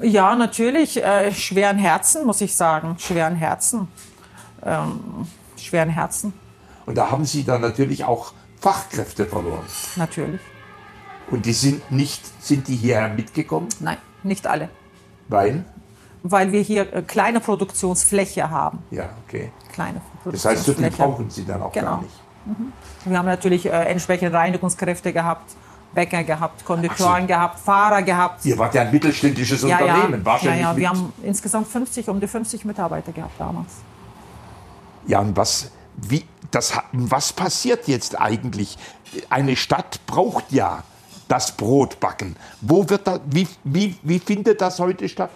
[0.02, 1.02] Ja, natürlich.
[1.02, 2.96] Äh, schweren Herzen, muss ich sagen.
[2.98, 3.88] Schweren Herzen.
[4.66, 6.34] Ähm, schweren Herzen,
[6.88, 9.66] Und da haben Sie dann natürlich auch Fachkräfte verloren.
[9.98, 10.42] natürlich.
[11.34, 13.68] Und die sind nicht, sind die hierher mitgekommen?
[13.80, 14.70] Nein, nicht alle.
[15.30, 15.66] Weil?
[16.22, 18.80] Weil wir hier äh, kleine Produktionsfläche haben.
[18.92, 19.52] Ja, okay.
[19.74, 21.04] Kleine Das heißt, so viel Produktionsfläche.
[21.10, 21.88] brauchen Sie dann auch Genau.
[21.88, 22.14] gar nicht.
[23.06, 25.56] Wir haben natürlich äh, entsprechende Reinigungskräfte gehabt,
[25.96, 27.28] Bäcker gehabt, Konditoren so.
[27.28, 28.46] gehabt, Fahrer gehabt.
[28.46, 30.62] Ihr wart ja ein mittelständisches Ja, ja, Unternehmen, ja, wahrscheinlich.
[30.62, 30.70] ja.
[30.74, 33.72] mit, Wir haben insgesamt 50, um die 50 Mitarbeiter gehabt damals.
[35.08, 38.78] ja, und was, wie, das, was passiert jetzt eigentlich?
[39.30, 40.84] Eine Stadt braucht ja
[41.34, 42.36] das Brotbacken.
[42.62, 45.32] Wo wird da, wie, wie, wie findet das heute statt?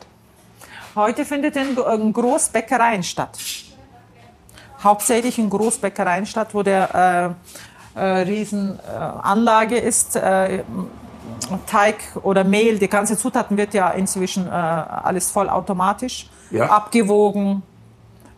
[0.96, 3.36] Heute findet in, in Großbäckereien statt.
[4.84, 7.36] Hauptsächlich in Großbäckereien statt, wo der
[7.96, 10.16] äh, äh, Riesenanlage äh, ist.
[10.16, 10.64] Äh,
[11.66, 16.66] Teig oder Mehl, die ganze Zutaten wird ja inzwischen äh, alles vollautomatisch Ja.
[16.70, 17.64] abgewogen.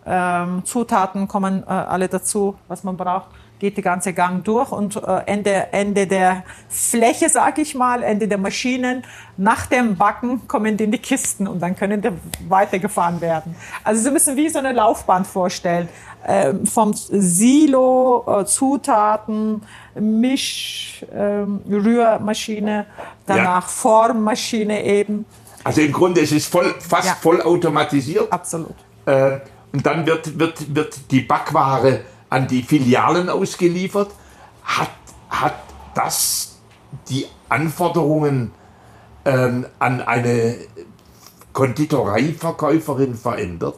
[0.06, 3.28] Ähm, Zutaten kommen äh, alle dazu, was man braucht.
[3.60, 8.28] Geht die ganze Gang durch und äh, Ende, Ende der Fläche, sag ich mal, Ende
[8.28, 9.04] der Maschinen,
[9.36, 12.10] nach dem Backen kommen die in die Kisten und dann können die
[12.48, 13.56] weitergefahren werden.
[13.84, 15.90] Also Sie müssen wie so eine Laufbahn vorstellen.
[16.26, 19.62] Ähm, vom Silo, äh, Zutaten,
[19.96, 22.86] Misch, ähm, Rührmaschine,
[23.26, 25.26] danach Formmaschine eben.
[25.64, 27.16] Also im Grunde, es ist voll, fast Ja.
[27.16, 28.32] voll automatisiert.
[28.32, 28.76] Absolut.
[29.06, 29.40] Äh,
[29.72, 34.12] und dann wird, wird, wird die Backware an die Filialen ausgeliefert.
[34.64, 34.90] Hat,
[35.30, 35.56] hat
[35.96, 36.60] das
[37.10, 38.52] die Anforderungen
[39.26, 40.56] ähm, an eine
[41.54, 43.78] Konditoreiverkäuferin verändert?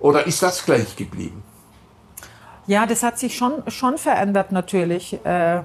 [0.00, 1.42] Oder ist das gleich geblieben?
[2.66, 5.18] Ja, das hat sich schon, schon verändert natürlich.
[5.24, 5.62] Äh,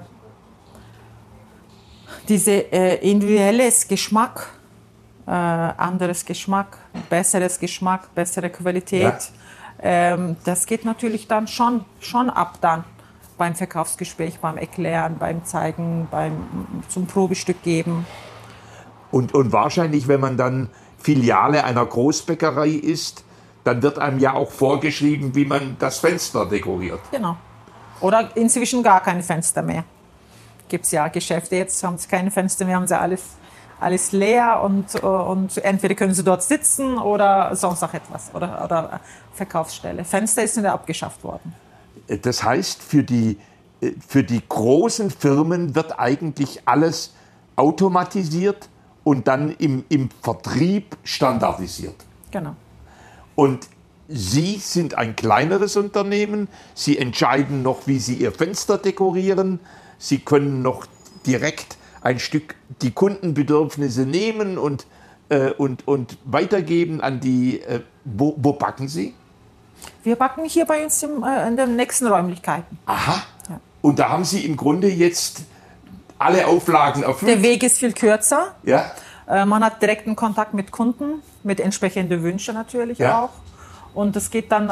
[2.28, 4.48] diese äh, individuelles Geschmack,
[5.26, 6.78] äh, anderes Geschmack,
[7.10, 9.30] besseres Geschmack, bessere Qualität,
[9.82, 12.84] ähm, das geht natürlich dann schon, schon ab dann
[13.36, 16.32] beim Verkaufsgespräch, beim Erklären, beim Zeigen, beim
[16.88, 18.06] zum Probestück geben.
[19.10, 23.24] Und, und wahrscheinlich, wenn man dann Filiale einer Großbäckerei ist,
[23.64, 27.00] dann wird einem ja auch vorgeschrieben, wie man das Fenster dekoriert.
[27.10, 27.36] Genau.
[28.00, 29.84] Oder inzwischen gar keine Fenster mehr.
[30.68, 33.22] Gibt es ja Geschäfte, jetzt haben sie keine Fenster mehr, haben sie alles,
[33.80, 38.30] alles leer und, äh, und entweder können sie dort sitzen oder sonst noch etwas.
[38.34, 39.00] Oder, oder
[39.32, 40.04] Verkaufsstelle.
[40.04, 41.54] Fenster ist wieder abgeschafft worden.
[42.22, 43.38] Das heißt, für die,
[43.80, 47.14] äh, für die großen Firmen wird eigentlich alles
[47.56, 48.68] automatisiert
[49.04, 51.96] und dann im, im Vertrieb standardisiert.
[52.30, 52.56] Genau.
[53.34, 53.68] Und
[54.06, 56.48] Sie sind ein kleineres Unternehmen.
[56.74, 59.60] Sie entscheiden noch, wie Sie Ihr Fenster dekorieren.
[59.98, 60.86] Sie können noch
[61.26, 64.86] direkt ein Stück die Kundenbedürfnisse nehmen und,
[65.30, 67.60] äh, und, und weitergeben an die.
[67.62, 69.14] Äh, wo, wo backen Sie?
[70.02, 72.78] Wir backen hier bei uns im, äh, in den nächsten Räumlichkeiten.
[72.86, 73.22] Aha.
[73.80, 75.42] Und da haben Sie im Grunde jetzt
[76.18, 77.42] alle Auflagen Der erfüllt.
[77.42, 78.54] Weg ist viel kürzer.
[78.62, 78.92] Ja.
[79.26, 83.24] Äh, man hat direkten Kontakt mit Kunden, mit entsprechenden Wünschen natürlich Ja.
[83.24, 83.30] auch.
[83.94, 84.68] Und es geht dann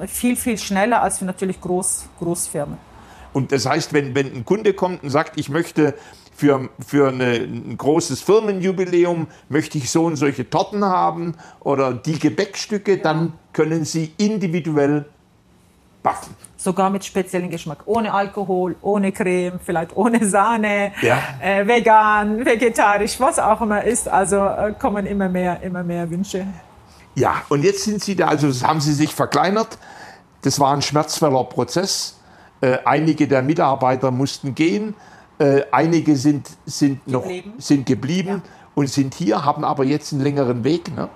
[0.00, 2.78] äh, viel, viel schneller als für natürlich Groß, Großfirmen.
[3.32, 5.94] Und das heißt, wenn, wenn ein Kunde kommt und sagt, ich möchte
[6.40, 12.18] für, für eine, ein großes Firmenjubiläum, möchte ich so und solche Torten haben oder die
[12.18, 15.04] Gebäckstücke, dann können Sie individuell
[16.02, 16.34] backen.
[16.56, 17.82] Sogar mit speziellem Geschmack.
[17.84, 21.18] Ohne Alkohol, ohne Creme, vielleicht ohne Sahne, Ja.
[21.42, 24.08] äh, vegan, vegetarisch, was auch immer ist.
[24.08, 26.46] Also äh, kommen immer mehr, immer mehr Wünsche.
[27.16, 29.76] Ja, und jetzt sind Sie da, also haben Sie sich verkleinert.
[30.42, 32.16] Das war ein schmerzvoller Prozess.
[32.62, 34.94] Äh, einige der Mitarbeiter mussten gehen,
[35.40, 37.52] äh, einige sind, sind noch Geblieben.
[37.58, 38.42] sind geblieben
[38.74, 40.94] und sind hier, haben aber jetzt einen längeren Weg.
[40.94, 41.08] Ne?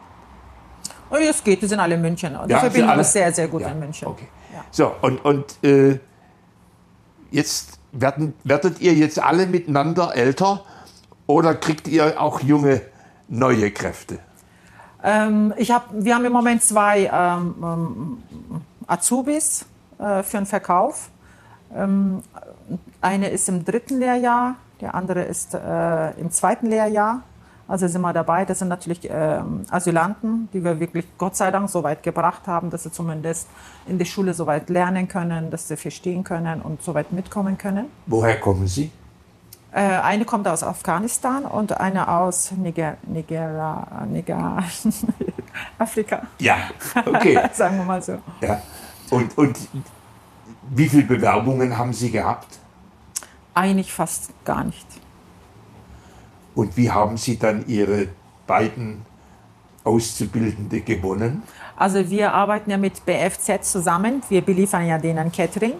[1.10, 2.36] Oh, es geht, die sind alle in München.
[2.48, 4.08] Ja, sind alle- ist sehr, sehr gut Ja, in München.
[4.08, 4.26] Okay.
[4.52, 4.64] Ja.
[4.70, 5.98] So, und, und äh,
[7.30, 10.64] jetzt werden, werdet ihr jetzt alle miteinander älter
[11.26, 12.80] oder kriegt ihr auch junge,
[13.28, 14.18] neue Kräfte?
[15.02, 18.22] Ähm, ich hab, wir haben im Moment zwei ähm, ähm,
[18.86, 19.66] Azubis
[19.98, 21.10] äh, für den Verkauf.
[21.74, 22.22] Ähm,
[23.00, 27.22] eine ist im dritten Lehrjahr, der andere ist äh, im zweiten Lehrjahr.
[27.66, 28.44] Also sind wir dabei.
[28.44, 32.68] Das sind natürlich ähm, Asylanten, die wir wirklich Gott sei Dank so weit gebracht haben,
[32.68, 33.48] dass sie zumindest
[33.86, 37.56] in der Schule so weit lernen können, dass sie verstehen können und so weit mitkommen
[37.56, 37.86] können.
[38.06, 38.90] Woher kommen sie?
[39.72, 44.62] Äh, eine kommt aus Afghanistan und eine aus Niger, Niger, Niger
[45.78, 46.22] Afrika.
[46.38, 46.56] Ja,
[47.06, 47.40] okay.
[47.52, 48.18] Sagen wir mal so.
[48.40, 48.60] ja.
[49.10, 49.58] Und, und
[50.70, 52.58] wie viele Bewerbungen haben Sie gehabt?
[53.54, 54.86] Eigentlich fast gar nicht.
[56.54, 58.08] Und wie haben Sie dann Ihre
[58.46, 59.04] beiden
[59.84, 61.42] Auszubildende gewonnen?
[61.76, 64.22] Also wir arbeiten ja mit BFZ zusammen.
[64.28, 65.74] Wir beliefern ja denen Catering.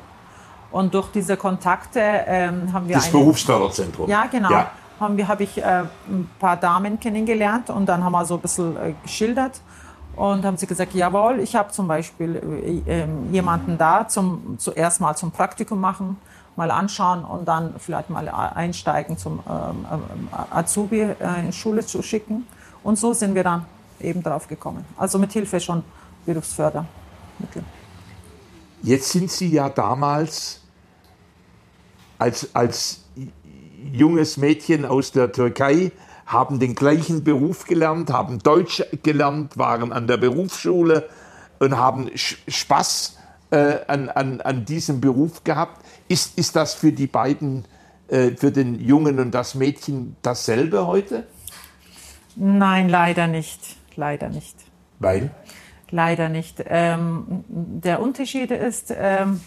[0.71, 4.09] Und durch diese Kontakte ähm, haben wir Das Berufsförderzentrum.
[4.09, 4.51] Ja, genau.
[4.51, 4.71] Ja.
[4.99, 8.41] Haben wir, habe ich äh, ein paar Damen kennengelernt und dann haben wir so ein
[8.41, 9.61] bisschen äh, geschildert
[10.17, 15.01] und haben sie gesagt, jawohl, ich habe zum Beispiel äh, äh, jemanden da, zum zuerst
[15.01, 16.17] mal zum Praktikum machen,
[16.57, 22.03] mal anschauen und dann vielleicht mal einsteigen zum ähm, ähm, Azubi äh, in Schule zu
[22.03, 22.47] schicken.
[22.83, 23.67] Und so sind wir dann
[24.01, 24.85] eben drauf gekommen.
[24.97, 25.83] Also mit Hilfe schon
[26.27, 27.65] Berufsfördermittel.
[28.83, 30.61] Jetzt sind Sie ja damals
[32.19, 33.05] als, als
[33.93, 35.91] junges Mädchen aus der Türkei,
[36.27, 41.09] haben den gleichen Beruf gelernt, haben Deutsch gelernt, waren an der Berufsschule
[41.59, 43.19] und haben Spaß
[43.51, 45.85] äh, an, an, an diesem Beruf gehabt.
[46.09, 47.65] Ist, ist das für die beiden,
[48.09, 51.27] äh, für den Jungen und das Mädchen dasselbe heute?
[52.37, 53.61] Nein, leider nicht.
[53.97, 54.57] Leider nicht.
[54.99, 55.31] Weil?
[55.91, 56.65] Leider nicht.
[56.67, 59.41] Ähm, der Unterschied ist, ähm,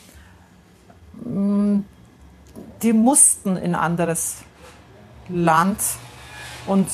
[2.81, 4.37] die mussten in anderes
[5.27, 5.79] Land
[6.67, 6.87] und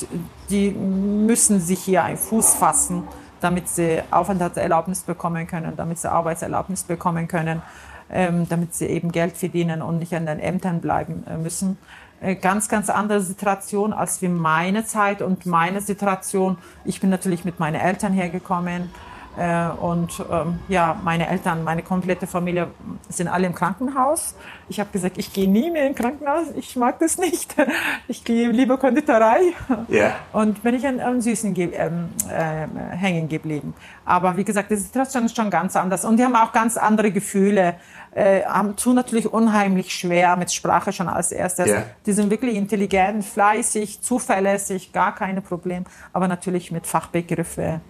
[0.49, 3.03] die müssen sich hier einen Fuß fassen,
[3.41, 7.61] damit sie Aufenthaltserlaubnis bekommen können, damit sie Arbeitserlaubnis bekommen können,
[8.09, 11.77] ähm, damit sie eben Geld verdienen und nicht an den Ämtern bleiben äh, müssen.
[12.21, 16.57] Äh, ganz, ganz andere Situation als wie meine Zeit und meine Situation.
[16.85, 18.89] Ich bin natürlich mit meinen Eltern hergekommen.
[19.37, 22.67] Äh, und ähm, ja, meine Eltern, meine komplette Familie
[23.09, 24.35] sind alle im Krankenhaus.
[24.69, 26.47] Ich habe gesagt, ich gehe nie mehr im Krankenhaus.
[26.55, 27.55] Ich mag das nicht.
[28.07, 29.39] Ich gehe lieber Konditorei.
[29.87, 30.15] Ja.
[30.33, 33.73] Und bin ich an, an Süßen ge ähm, äh, hängen geblieben.
[34.05, 36.05] Aber wie gesagt, die Situation ist schon ganz anders.
[36.05, 37.75] Und die haben auch ganz andere Gefühle.
[38.13, 41.67] Äh, haben, tun natürlich unheimlich schwer mit Sprache schon als erstes.
[41.67, 41.83] Ja.
[42.05, 45.85] Die sind wirklich intelligent, fleißig, zuverlässig, gar keine Probleme.
[46.11, 47.81] Aber natürlich mit Fachbegriffe,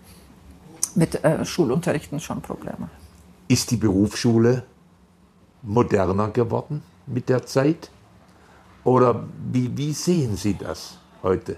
[0.95, 2.89] mit äh, Schulunterrichten schon Probleme.
[3.47, 4.63] Ist die Berufsschule
[5.61, 7.89] moderner geworden mit der Zeit?
[8.83, 11.57] Oder wie, wie sehen Sie das heute?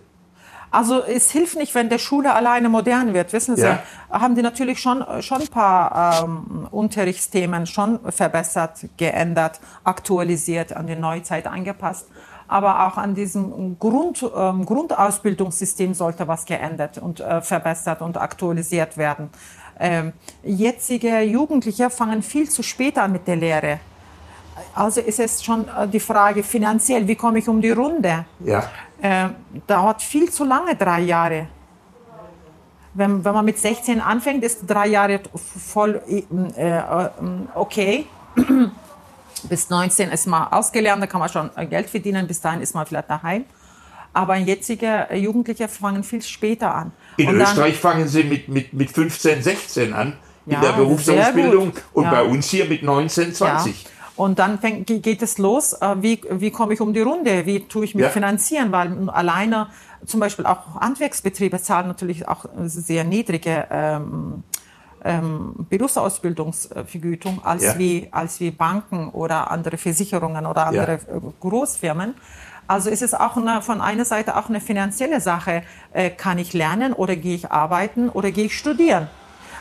[0.71, 3.31] Also es hilft nicht, wenn der Schule alleine modern wird.
[3.31, 3.81] Wissen Sie, Ja.
[4.09, 10.95] haben die natürlich schon, schon ein paar ähm, Unterrichtsthemen schon verbessert, geändert, aktualisiert, an die
[10.97, 12.07] Neuzeit angepasst.
[12.47, 18.97] Aber auch an diesem Grund, ähm, Grundausbildungssystem sollte was geändert und äh, verbessert und aktualisiert
[18.97, 19.29] werden.
[19.79, 23.79] Ähm, jetzige Jugendliche fangen viel zu spät an mit der Lehre.
[24.73, 28.25] Also ist es schon äh, die Frage finanziell, wie komme ich um die Runde?
[28.39, 28.63] Ja.
[29.01, 29.29] äh,
[29.67, 31.47] dauert viel zu lange, drei Jahre.
[32.93, 36.23] Wenn, wenn man mit 16 anfängt, ist drei Jahre voll äh,
[36.61, 37.09] äh,
[37.53, 38.05] okay.
[39.43, 42.73] Bis 19 ist man ausgelernt, da kann man schon äh, Geld verdienen, bis dahin ist
[42.73, 43.45] man vielleicht daheim.
[44.13, 46.91] Aber jetzige äh, Jugendliche fangen viel später an.
[47.17, 50.13] In Und dann- Österreich fangen sie mit, mit, mit 15, 16 an
[50.45, 52.11] in Ja, der Berufsausbildung und Ja.
[52.11, 53.83] bei uns hier mit 19, 20.
[53.83, 53.89] Ja.
[54.15, 57.45] Und dann fängt, ge- geht es los, äh, wie, wie komme ich um die Runde,
[57.45, 59.67] wie tue ich mich finanzieren, weil alleine
[60.05, 64.43] zum Beispiel auch Handwerksbetriebe zahlen natürlich auch sehr niedrige ähm,
[65.05, 67.77] ähm, Berufsausbildungsvergütung als, Ja.
[67.77, 70.99] wie, als wie Banken oder andere Versicherungen oder andere äh,
[71.39, 72.15] Großfirmen.
[72.67, 75.63] Also ist es auch eine, von einer Seite auch eine finanzielle Sache.
[75.93, 79.07] Äh, kann ich lernen oder gehe ich arbeiten oder gehe ich studieren?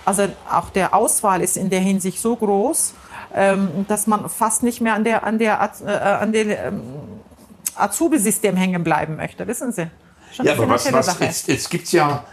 [0.07, 2.95] Also auch der Auswahl ist in der Hinsicht so groß.
[3.35, 6.83] ähm, dass man fast nicht mehr an der, an der, äh, an der ähm,
[7.75, 9.89] Azubi-System hängen bleiben möchte, wissen Sie?
[10.33, 12.25] Schon ja, aber was, was jetzt, jetzt gibt es ja,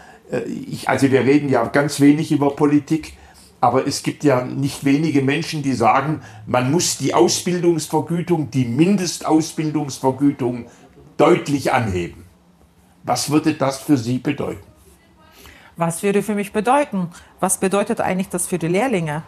[0.46, 3.14] ich, also wir reden ja ganz wenig über Politik,
[3.60, 10.66] aber es gibt ja nicht wenige Menschen, die sagen, man muss die Ausbildungsvergütung, die Mindestausbildungsvergütung
[11.16, 12.24] deutlich anheben.
[13.04, 14.64] Was würde das für Sie bedeuten?
[15.76, 17.08] Was würde für mich bedeuten?
[17.40, 19.22] Was bedeutet eigentlich das für die Lehrlinge?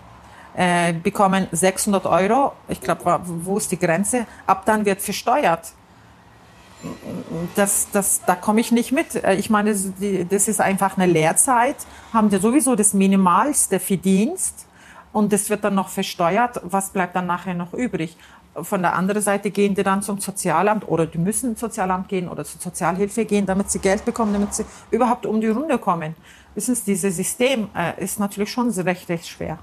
[0.57, 4.27] Äh, bekommen 600 Euro, ich glaube, wo ist die Grenze?
[4.47, 5.73] Ab dann wird versteuert.
[7.55, 9.15] Das, das, da komme ich nicht mit.
[9.17, 11.77] Äh, ich meine, das ist einfach eine Lehrzeit,
[12.13, 14.67] haben die sowieso das Minimalste Verdienst
[15.13, 16.61] und das wird dann noch versteuert.
[16.65, 18.17] Was bleibt dann nachher noch übrig?
[18.55, 22.29] Von der anderen Seite gehen die dann zum Sozialamt oder die müssen ins Sozialamt gehen
[22.29, 26.15] oder zur Sozialhilfe gehen, damit sie Geld bekommen, damit sie überhaupt um die Runde kommen.
[26.55, 29.59] Wissen Sie, dieses System äh, ist natürlich schon recht, recht schwer.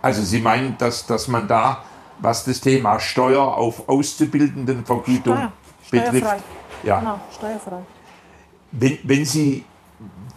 [0.00, 1.84] Also Sie meinen, dass, dass man da,
[2.18, 5.52] was das Thema Steuer auf Auszubildendenvergütung Steuer,
[5.92, 6.42] betrifft,
[6.82, 6.98] ja.
[6.98, 7.78] Genau, steuerfrei.
[8.72, 9.64] Wenn, wenn Sie,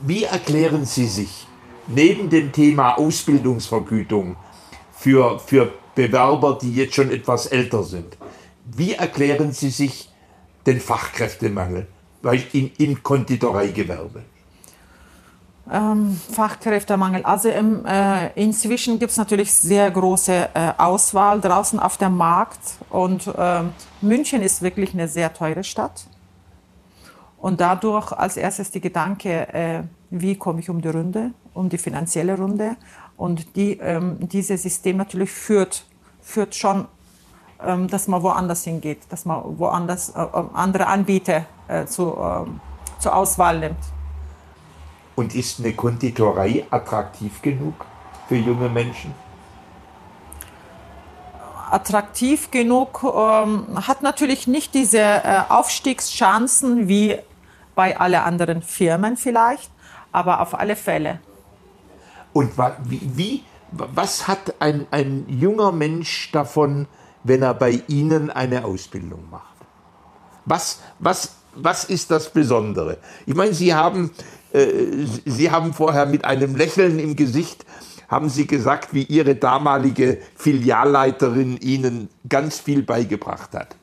[0.01, 1.47] wie erklären Sie sich
[1.87, 4.35] neben dem Thema Ausbildungsvergütung
[4.93, 8.17] für, für Bewerber, die jetzt schon etwas älter sind.
[8.65, 10.09] Wie erklären Sie sich
[10.65, 11.87] den Fachkräftemangel
[12.51, 14.23] im, im Konditoreigewerbe?
[15.71, 17.23] Ähm, Fachkräftemangel.
[17.23, 22.59] Also im, äh, inzwischen gibt es natürlich sehr große äh, Auswahl draußen auf dem Markt
[22.91, 23.63] und äh,
[24.01, 26.05] München ist wirklich eine sehr teure Stadt.
[27.39, 31.79] Und dadurch als erstes die Gedanke, äh, wie komme ich um die Runde, um die
[31.79, 32.75] finanzielle Runde.
[33.17, 35.85] Und die, ähm, dieses System natürlich führt,
[36.21, 36.85] führt schon,
[37.65, 41.45] ähm, dass man woanders hingeht, dass man woanders äh, äh andere Anbieter
[41.87, 42.45] zu, äh,
[42.99, 43.94] zur Auswahl nimmt.
[45.15, 47.85] Und ist eine Konditorei attraktiv genug
[48.27, 49.13] für junge Menschen?
[51.71, 57.17] Attraktiv genug ähm, hat natürlich nicht diese äh, Aufstiegschancen wie
[57.75, 59.71] bei allen anderen Firmen vielleicht,
[60.11, 61.19] aber auf alle Fälle.
[62.33, 62.51] Und
[62.85, 66.87] wie, wie was hat ein, ein junger Mensch davon,
[67.23, 69.55] wenn er bei Ihnen eine Ausbildung macht?
[70.45, 72.97] Was, was, was ist das Besondere?
[73.25, 74.11] Ich meine, Sie haben,
[75.25, 77.65] Sie haben vorher mit einem Lächeln im Gesicht
[78.07, 83.75] haben Sie gesagt, wie Ihre damalige Filialleiterin Ihnen ganz viel beigebracht hat.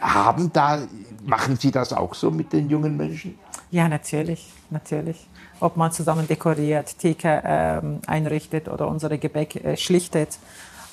[0.00, 0.80] Haben da,
[1.24, 3.38] machen Sie das auch so mit den jungen Menschen?
[3.70, 5.28] Ja, natürlich, natürlich.
[5.60, 10.38] Ob man zusammen dekoriert, Theke ähm, einrichtet oder unsere Gebäck äh, schlichtet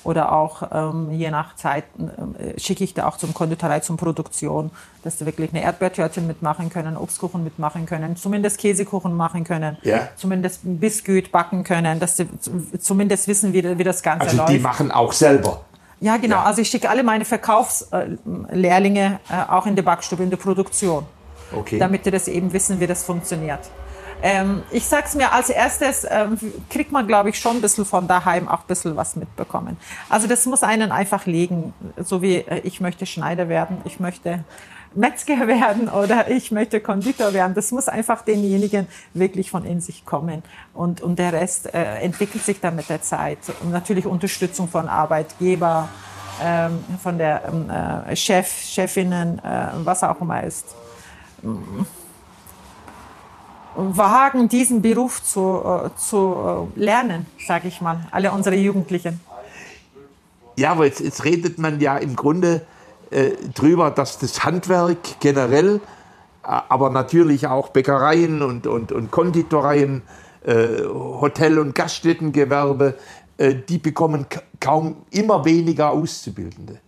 [0.04, 1.84] oder auch ähm, je nach Zeit
[2.38, 4.70] äh, schicke ich da auch zum Konditorei, zum Produktion,
[5.04, 10.08] dass sie wirklich eine Erdbeertörtchen mitmachen können, Obstkuchen mitmachen können, zumindest Käsekuchen machen können, ja.
[10.16, 12.28] zumindest ein Biskuit backen können, dass sie
[12.80, 14.48] zumindest wissen, wie, wie das Ganze also läuft.
[14.48, 15.62] Also die machen auch selber?
[16.00, 16.36] Ja, genau.
[16.36, 16.44] Ja.
[16.44, 21.04] Also ich schicke alle meine Verkaufslehrlinge äh, auch in die Backstube, in die Produktion.
[21.52, 21.78] Okay.
[21.78, 23.60] Damit die das eben wissen, wie das funktioniert.
[24.22, 26.38] Ähm, ich sag's mir als erstes, ähm,
[26.70, 29.76] kriegt man, glaube ich, schon ein bisschen von daheim auch ein bisschen was mitbekommen.
[30.08, 34.44] Also das muss einen einfach liegen, so wie äh, ich möchte Schneider werden, ich möchte
[34.94, 37.54] Metzger werden oder ich möchte Konditor werden.
[37.54, 40.42] Das muss einfach denjenigen wirklich von in sich kommen.
[40.74, 43.38] Und, und der Rest äh, entwickelt sich dann mit der Zeit.
[43.60, 45.88] Und natürlich Unterstützung von Arbeitgeber,
[46.42, 50.74] ähm, von der ähm, äh, Chef, Chefinnen, äh, was auch immer ist
[53.78, 59.20] wagen, diesen Beruf zu, äh, zu äh, lernen, sage ich mal, alle unsere Jugendlichen.
[60.56, 62.62] Ja, aber jetzt, jetzt redet man ja im Grunde
[63.10, 65.80] äh, drüber, dass das Handwerk generell, äh,
[66.42, 70.02] aber natürlich auch Bäckereien und, und, und Konditoreien,
[70.44, 72.98] äh, Hotel- und Gaststättengewerbe,
[73.36, 74.26] äh, die bekommen
[74.58, 76.80] kaum immer weniger Auszubildende.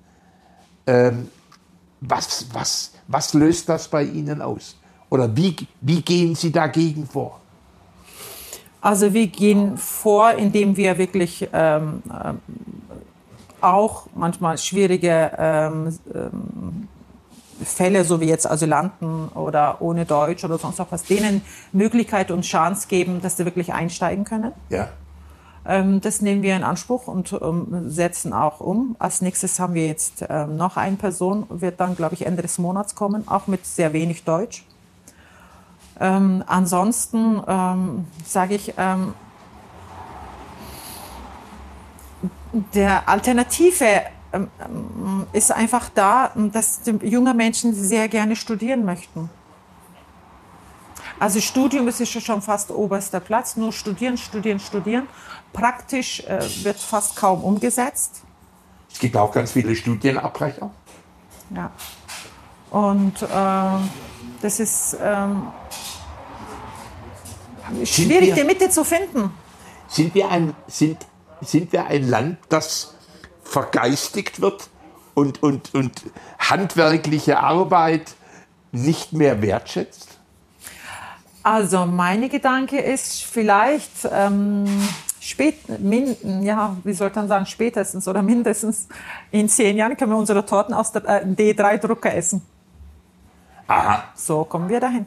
[0.89, 1.29] Ähm,
[2.01, 4.80] was, was, was löst das bei Ihnen aus?
[5.11, 7.41] Oder wie, wie gehen Sie dagegen vor?
[8.81, 12.39] Also wir gehen vor, indem wir wirklich ähm, ähm,
[13.61, 16.89] auch manchmal schwierige ähm, ähm,
[17.63, 21.43] Fälle, so wie jetzt Asylanten oder ohne Deutsch oder sonst auch was, denen
[21.73, 24.53] Möglichkeit und Chance geben, dass sie wirklich einsteigen können.
[24.71, 24.89] Ja.
[25.67, 28.97] Ähm, das nehmen wir in Anspruch und ähm, setzen auch um.
[28.99, 32.95] Als nächstes haben wir jetzt noch eine Person, wird dann, glaube ich, Ende des Monats
[32.95, 34.65] kommen, auch mit sehr wenig Deutsch.
[36.01, 39.15] Ähm, ansonsten ähm, sage ich, ähm,
[42.75, 49.29] der Alternative ähm, ähm, ist einfach da, dass junge Menschen sehr gerne studieren möchten.
[51.19, 55.07] Also Studium ist ja schon fast oberster Platz, nur studieren, studieren, studieren.
[55.53, 58.23] Praktisch äh, wird fast kaum umgesetzt.
[58.91, 60.71] Es gibt auch ganz viele Studienabbrecher.
[61.55, 61.71] Ja.
[62.71, 63.27] Und äh,
[64.41, 65.49] das ist ähm,
[67.85, 69.31] schwierig, wir, die Mitte zu finden.
[69.89, 70.99] Sind wir, ein, sind,
[71.41, 72.95] sind wir ein Land, das
[73.43, 74.69] vergeistigt wird
[75.15, 76.03] und, und, und
[76.39, 78.15] handwerkliche Arbeit
[78.73, 80.19] nicht mehr wertschätzt?
[81.43, 84.67] Also meine Gedanke ist vielleicht ähm,
[85.21, 88.89] spät, min, ja, wie soll man sagen, spätestens oder mindestens
[89.31, 92.43] in zehn Jahren können wir unsere Torten aus der äh, D3-Drucker essen.
[93.67, 94.05] Aha.
[94.15, 95.07] So kommen wir dahin.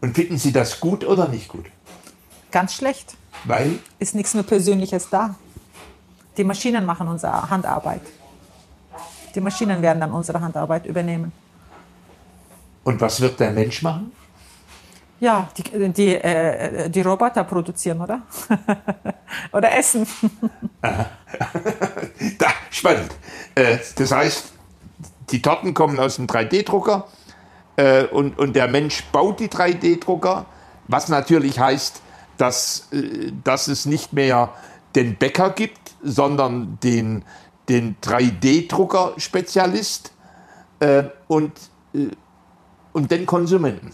[0.00, 1.66] Und finden Sie das gut oder nicht gut?
[2.50, 3.16] Ganz schlecht.
[3.44, 3.78] Weil?
[3.98, 5.34] Ist nichts mehr Persönliches da.
[6.36, 8.02] Die Maschinen machen unsere Handarbeit.
[9.34, 11.32] Die Maschinen werden dann unsere Handarbeit übernehmen.
[12.84, 14.12] Und was wird der Mensch machen?
[15.20, 18.22] Ja, die, die, äh, die Roboter produzieren, oder?
[19.52, 20.06] oder essen.
[20.80, 21.06] da,
[22.70, 23.10] spannend.
[23.54, 24.52] Äh, das heißt,
[25.30, 27.08] die Torten kommen aus dem 3D-Drucker
[27.78, 30.46] äh, und, und der Mensch baut die 3D-Drucker,
[30.88, 32.02] was natürlich heißt,
[32.36, 34.52] dass, äh, dass es nicht mehr
[34.96, 37.24] den Bäcker gibt, sondern den,
[37.68, 40.10] den 3D-Drucker-Spezialist
[40.80, 41.52] äh, und,
[41.94, 42.08] äh,
[42.92, 43.92] und den Konsumenten.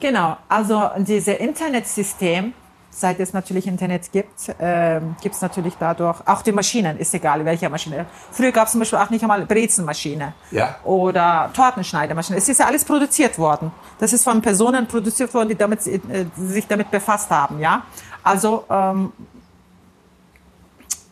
[0.00, 2.54] Genau, also dieses Internetsystem,
[2.96, 7.44] seit es natürlich Internet gibt, äh, gibt es natürlich dadurch, auch die Maschinen, ist egal
[7.44, 8.06] welche Maschine.
[8.32, 10.76] Früher gab es zum Beispiel auch nicht einmal Brezenmaschine ja.
[10.82, 12.38] oder Tortenschneidemaschine.
[12.38, 13.70] Es ist ja alles produziert worden.
[13.98, 16.00] Das ist von Personen produziert worden, die damit, äh,
[16.36, 17.60] sich damit befasst haben.
[17.60, 17.82] Ja,
[18.22, 19.12] Also ähm,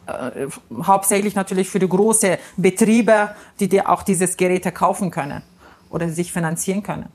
[0.06, 0.46] äh,
[0.82, 5.42] hauptsächlich natürlich für die großen Betriebe, die dir auch dieses Geräte kaufen können
[5.90, 7.10] oder sich finanzieren können.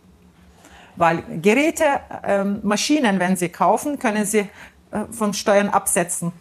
[1.00, 1.86] Weil Geräte,
[2.26, 4.50] ähm, Maschinen, wenn sie kaufen, können sie
[4.92, 6.34] äh, von Steuern absetzen.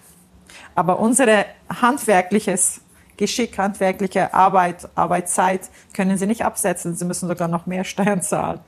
[0.74, 1.46] Aber unsere
[1.80, 2.80] handwerkliches
[3.16, 6.96] Geschick, handwerkliche Arbeit, Arbeitszeit können sie nicht absetzen.
[6.96, 8.58] Sie müssen sogar noch mehr Steuern zahlen.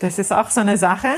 [0.00, 1.14] Das ist auch so eine Sache.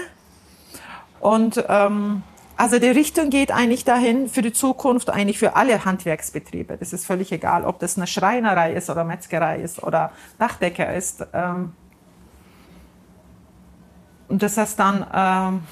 [1.19, 2.23] Und ähm,
[2.59, 6.77] also die Richtung geht eigentlich dahin für die Zukunft, eigentlich für alle Handwerksbetriebe.
[6.77, 11.27] Das ist völlig egal, ob das eine Schreinerei ist oder Metzgerei ist oder Dachdecker ist.
[11.33, 11.73] Ähm,
[14.29, 15.63] und das heißt dann, ähm,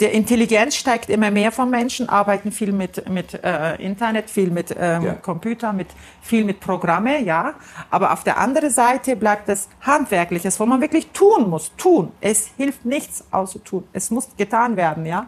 [0.00, 4.74] der Intelligenz steigt immer mehr von Menschen, arbeiten viel mit, mit äh, Internet, viel mit
[4.78, 5.14] ähm, ja.
[5.14, 5.88] Computer, mit,
[6.22, 7.54] viel mit Programme, ja.
[7.90, 12.12] Aber auf der anderen Seite bleibt das Handwerkliches, wo man wirklich tun muss, tun.
[12.20, 13.84] Es hilft nichts außer tun.
[13.92, 15.26] Es muss getan werden, ja.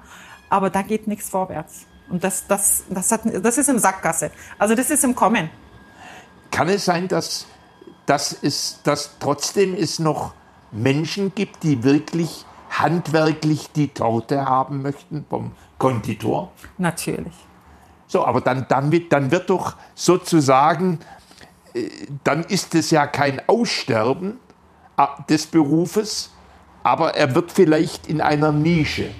[0.49, 1.87] Aber da geht nichts vorwärts.
[2.09, 4.31] Und das, das, das, hat, das ist im Sackgasse.
[4.59, 5.51] Also das ist im Kommen.
[6.53, 7.47] Kann es sein, dass,
[8.07, 10.33] dass, es, dass trotzdem es noch
[10.73, 16.53] Menschen gibt, die wirklich handwerklich die Torte haben möchten vom Konditor?
[16.79, 17.35] Natürlich.
[18.07, 20.99] So, aber dann, dann, wird, dann wird doch sozusagen,
[21.75, 21.89] äh,
[22.25, 24.39] dann ist es ja kein Aussterben
[24.97, 26.31] äh, des Berufes,
[26.83, 29.11] aber er wird vielleicht in einer Nische.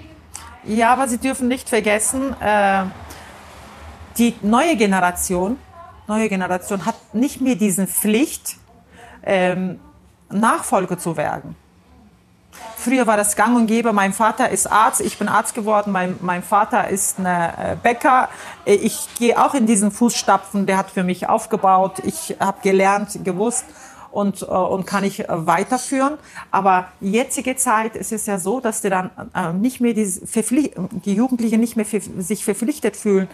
[0.63, 2.83] Ja, aber Sie dürfen nicht vergessen, äh,
[4.17, 5.57] die neue Generation,
[6.07, 8.57] neue Generation hat nicht mehr diesen Pflicht,
[9.23, 9.79] ähm,
[10.31, 11.55] Nachfolger zu werden.
[12.75, 13.93] Früher war das gang und gäbe.
[13.93, 15.91] Mein Vater ist Arzt, ich bin Arzt geworden.
[15.91, 18.29] Mein, mein Vater ist eine äh, Bäcker.
[18.65, 20.65] Ich gehe auch in diesen Fußstapfen.
[20.65, 21.99] Der hat für mich aufgebaut.
[22.03, 23.65] Ich habe gelernt, gewusst
[24.11, 26.17] und, äh, und kann ich äh, weiterführen.
[26.49, 29.11] Aber jetzige Zeit ist es ja so, dass die dann
[29.59, 30.11] nicht mehr die,
[31.05, 33.27] die Jugendlichen nicht mehr sich verpflichtet fühlen,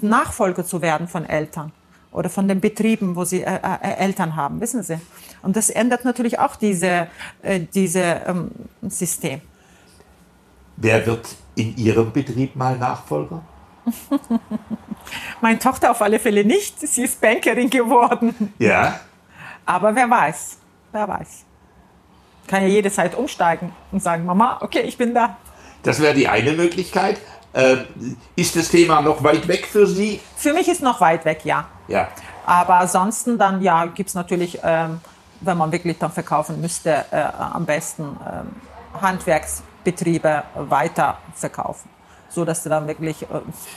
[0.00, 1.72] Nachfolger zu werden von Eltern
[2.12, 5.00] oder von den Betrieben, wo sie äh, äh, Eltern haben, wissen Sie.
[5.42, 7.08] Und das ändert natürlich auch diese,
[7.42, 8.50] äh, diese ähm,
[8.82, 9.40] System.
[10.76, 13.42] Wer wird in Ihrem Betrieb mal Nachfolger?
[15.40, 16.78] Meine Tochter auf alle Fälle nicht.
[16.80, 18.52] Sie ist Bankerin geworden.
[18.58, 19.00] Ja.
[19.66, 20.58] Aber wer weiß,
[20.92, 21.44] wer weiß.
[22.46, 25.36] Kann ja jederzeit umsteigen und sagen, Mama, okay, ich bin da.
[25.82, 27.20] Das wäre die eine Möglichkeit.
[27.52, 27.76] Äh,
[28.34, 30.20] ist das Thema noch weit weg für Sie?
[30.36, 31.66] Für mich ist noch weit weg, ja.
[31.88, 32.08] Ja.
[32.46, 35.00] Aber ansonsten dann, ja, gibt es natürlich, ähm,
[35.40, 41.88] wenn man wirklich dann verkaufen müsste, äh, am besten ähm, Handwerksbetriebe weiter verkaufen,
[42.30, 43.26] so dass sie dann wirklich äh,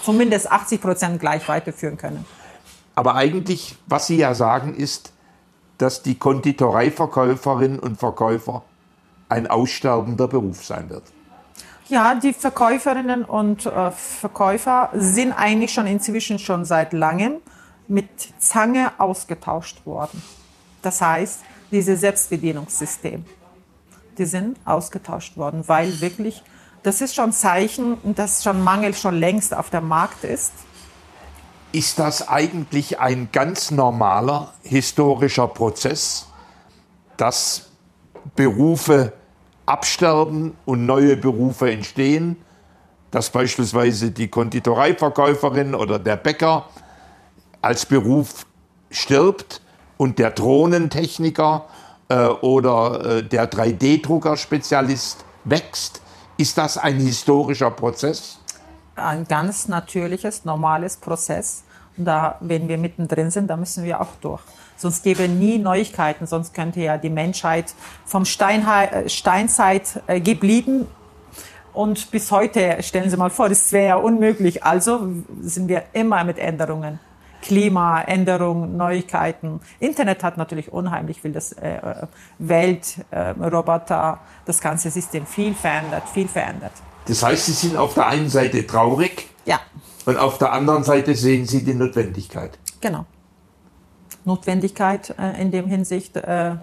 [0.03, 2.25] zumindest 80 Prozent gleich weiterführen können.
[2.95, 5.11] Aber eigentlich, was Sie ja sagen, ist,
[5.77, 8.63] dass die Konditoreiverkäuferinnen und Verkäufer
[9.27, 11.03] ein aussterbender Beruf sein wird.
[11.87, 17.41] Ja, die Verkäuferinnen und äh, Verkäufer sind eigentlich schon inzwischen schon seit langem
[17.87, 18.09] mit
[18.39, 20.23] Zange ausgetauscht worden.
[20.81, 23.25] Das heißt, dieses Selbstbedienungssystem.
[24.17, 26.41] die sind ausgetauscht worden, weil wirklich,
[26.83, 30.53] das ist schon Zeichen, dass schon Mangel schon längst auf dem Markt ist.
[31.71, 36.27] Ist das eigentlich ein ganz normaler historischer Prozess,
[37.17, 37.69] dass
[38.35, 39.11] Berufe
[39.65, 42.37] absterben und neue Berufe entstehen?
[43.11, 46.65] Dass beispielsweise die Konditoreiverkäuferin oder der Bäcker
[47.61, 48.45] als Beruf
[48.91, 49.61] stirbt
[49.97, 51.65] und der Drohnentechniker
[52.09, 56.01] äh, oder äh, der 3D-Drucker-Spezialist wächst?
[56.37, 58.39] Ist das ein historischer Prozess?
[58.95, 61.63] Ein ganz natürliches, normales Prozess.
[61.97, 64.41] Und da, wenn wir mittendrin sind, da müssen wir auch durch.
[64.77, 67.73] Sonst gäbe nie Neuigkeiten, sonst könnte ja die Menschheit
[68.05, 70.87] vom Steinhe äh, Steinzeit äh, geblieben
[71.75, 74.63] und bis heute, stellen Sie mal vor, das wäre ja unmöglich.
[74.63, 75.09] Also
[75.41, 76.99] sind wir immer mit Änderungen.
[77.41, 79.59] Klimaänderungen, Neuigkeiten.
[79.79, 82.07] Internet hat natürlich unheimlich viel das äh,
[82.39, 86.71] Welt, äh, Roboter, das ganze System viel verändert, viel verändert.
[87.07, 89.29] Das heißt, Sie sind auf der einen Seite traurig.
[89.45, 89.59] Ja.
[90.05, 92.57] Und auf der anderen Seite sehen Sie die Notwendigkeit.
[92.81, 93.05] Genau.
[94.25, 96.55] Notwendigkeit äh, in dem Hinsicht äh, äh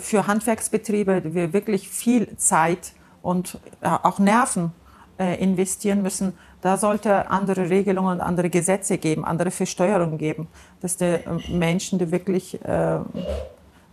[0.00, 4.72] für Handwerksbetriebe, die wir wirklich viel Zeit und äh, auch Nerven
[5.18, 6.32] äh, investieren müssen,
[6.62, 10.48] da sollte andere Regelungen und andere Gesetze geben, andere Versteuerungen geben,
[10.80, 11.18] dass die
[11.48, 12.58] Menschen, die wirklich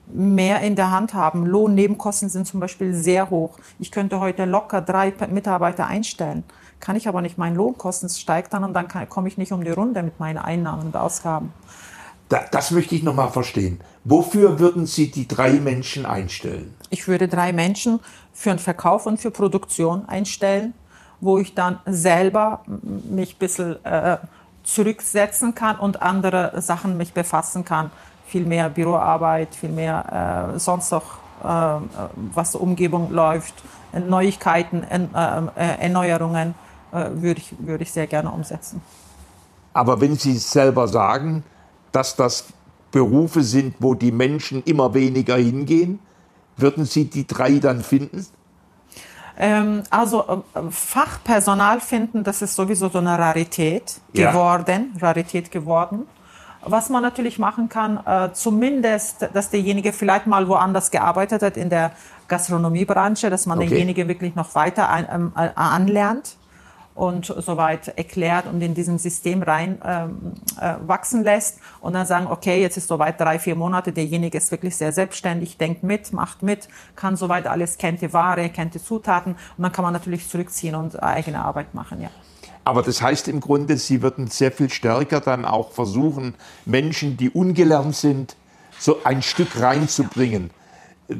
[0.07, 1.45] mehr in der Hand haben.
[1.45, 3.57] Lohnnebenkosten sind zum Beispiel sehr hoch.
[3.79, 6.43] Ich könnte heute locker drei Mitarbeiter einstellen.
[6.79, 7.37] Kann ich aber nicht.
[7.37, 10.87] Mein Lohnkosten steigt dann und dann komme ich nicht um die Runde mit meinen Einnahmen
[10.87, 11.53] und Ausgaben.
[12.29, 13.79] Das möchte ich noch mal verstehen.
[14.03, 16.73] Wofür würden Sie die drei Menschen einstellen?
[16.89, 17.99] Ich würde drei Menschen
[18.33, 20.73] für den Verkauf und für Produktion einstellen
[21.23, 24.17] wo ich dann selber mich ein bisschen äh,
[24.63, 27.91] zurücksetzen kann und andere Sachen mich befassen kann.
[28.27, 31.79] Viel mehr Büroarbeit, viel mehr äh, sonst noch, äh,
[32.33, 33.53] was der Umgebung läuft,
[33.93, 35.07] Neuigkeiten, äh,
[35.55, 36.55] äh, Erneuerungen
[36.91, 38.81] äh, würde ich, würd ich sehr gerne umsetzen.
[39.73, 41.43] Aber wenn Sie selber sagen,
[41.93, 42.45] dass das
[42.91, 45.99] Berufe sind, wo die Menschen immer weniger hingehen,
[46.57, 48.27] würden Sie die drei dann finden?
[49.37, 54.29] Ähm, also äh, Fachpersonal finden, das ist sowieso so eine Rarität ja.
[54.29, 56.05] geworden, Rarität geworden.
[56.61, 61.69] Was man natürlich machen kann, äh, zumindest, dass derjenige vielleicht mal woanders gearbeitet hat in
[61.69, 61.91] der
[62.27, 63.69] Gastronomiebranche, dass man okay.
[63.69, 66.37] denjenigen wirklich noch weiter ein, ähm, äh, anlernt
[66.95, 72.27] und soweit erklärt und in diesem System rein ähm, äh, wachsen lässt und dann sagen,
[72.27, 76.43] okay, jetzt ist soweit drei, vier Monate, derjenige ist wirklich sehr selbstständig, denkt mit, macht
[76.43, 80.29] mit, kann soweit alles, kennt die Ware, kennt die Zutaten und dann kann man natürlich
[80.29, 82.09] zurückziehen und eigene Arbeit machen, ja.
[82.65, 86.33] Aber das heißt im Grunde, Sie würden sehr viel stärker dann auch versuchen,
[86.65, 88.37] Menschen, die ungelernt sind,
[88.79, 90.51] so ein Stück reinzubringen.
[91.09, 91.15] Ja.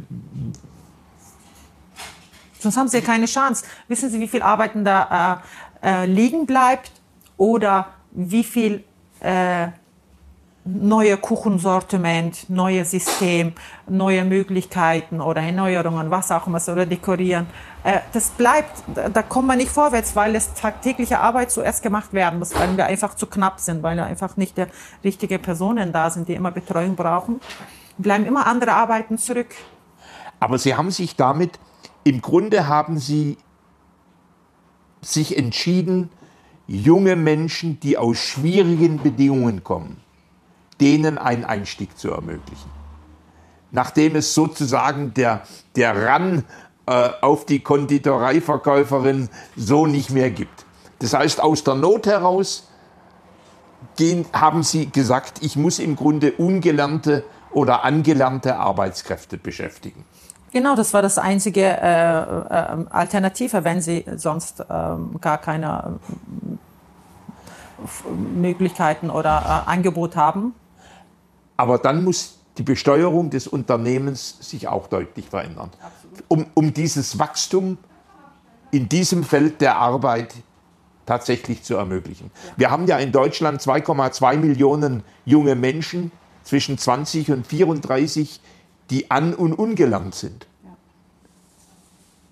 [2.64, 3.66] Sonst haben sie ja keine Chance.
[3.88, 5.42] Wissen Sie, wie viel Arbeiten da
[5.84, 6.92] äh, äh, liegen bleibt
[7.38, 8.84] oder wie viel
[9.20, 9.68] äh,
[10.66, 13.52] neue Kuchensortiment, neue System,
[13.88, 17.48] neue Möglichkeiten oder Erneuerungen, was auch immer, oder dekorieren.
[17.84, 22.40] Äh, das bleibt, da kommt man nicht vorwärts, weil es tagtägliche Arbeit zuerst gemacht werden
[22.40, 24.66] muss, weil wir einfach zu knapp sind, weil wir einfach nicht die
[25.04, 27.42] richtigen Personen da sind, die immer Betreuung brauchen.
[27.98, 29.54] Bleiben immer andere Arbeiten zurück.
[30.40, 31.60] Aber Sie haben sich damit
[32.04, 33.38] im Grunde haben sie
[35.02, 36.10] sich entschieden,
[36.68, 39.98] junge Menschen, die aus schwierigen Bedingungen kommen,
[40.80, 42.72] denen einen Einstieg zu ermöglichen.
[43.72, 45.44] Nachdem es sozusagen der,
[45.76, 46.44] der Ran
[46.86, 50.66] äh, auf die Konditoreiverkäuferin so nicht mehr gibt.
[51.00, 52.70] Das heißt, aus der Not heraus
[53.98, 60.06] gehen, haben sie gesagt, ich muss im Grunde ungelernte oder angelernte Arbeitskräfte beschäftigen.
[60.54, 64.64] Genau, das war das einzige äh, äh, Alternative, wenn sie sonst äh,
[65.20, 66.00] gar keine
[67.80, 70.54] äh, Möglichkeiten oder äh, Angebot haben.
[71.58, 75.72] Aber dann muss die Besteuerung des Unternehmens sich auch deutlich verändern,
[76.28, 77.80] um, um dieses Wachstum
[78.70, 80.36] in diesem Feld der Arbeit
[81.08, 82.30] tatsächlich zu ermöglichen.
[82.34, 82.54] Ja.
[82.58, 86.12] Wir haben ja in Deutschland 2,2 Millionen junge Menschen
[86.44, 88.40] zwischen 20 und 34,
[88.94, 90.46] die an- und ungelernt sind.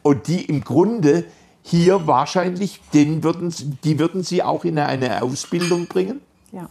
[0.04, 1.26] Und die im Grunde
[1.64, 3.54] hier wahrscheinlich, den würden,
[3.84, 6.22] die würden Sie auch in eine Ausbildung bringen?
[6.52, 6.70] Ja.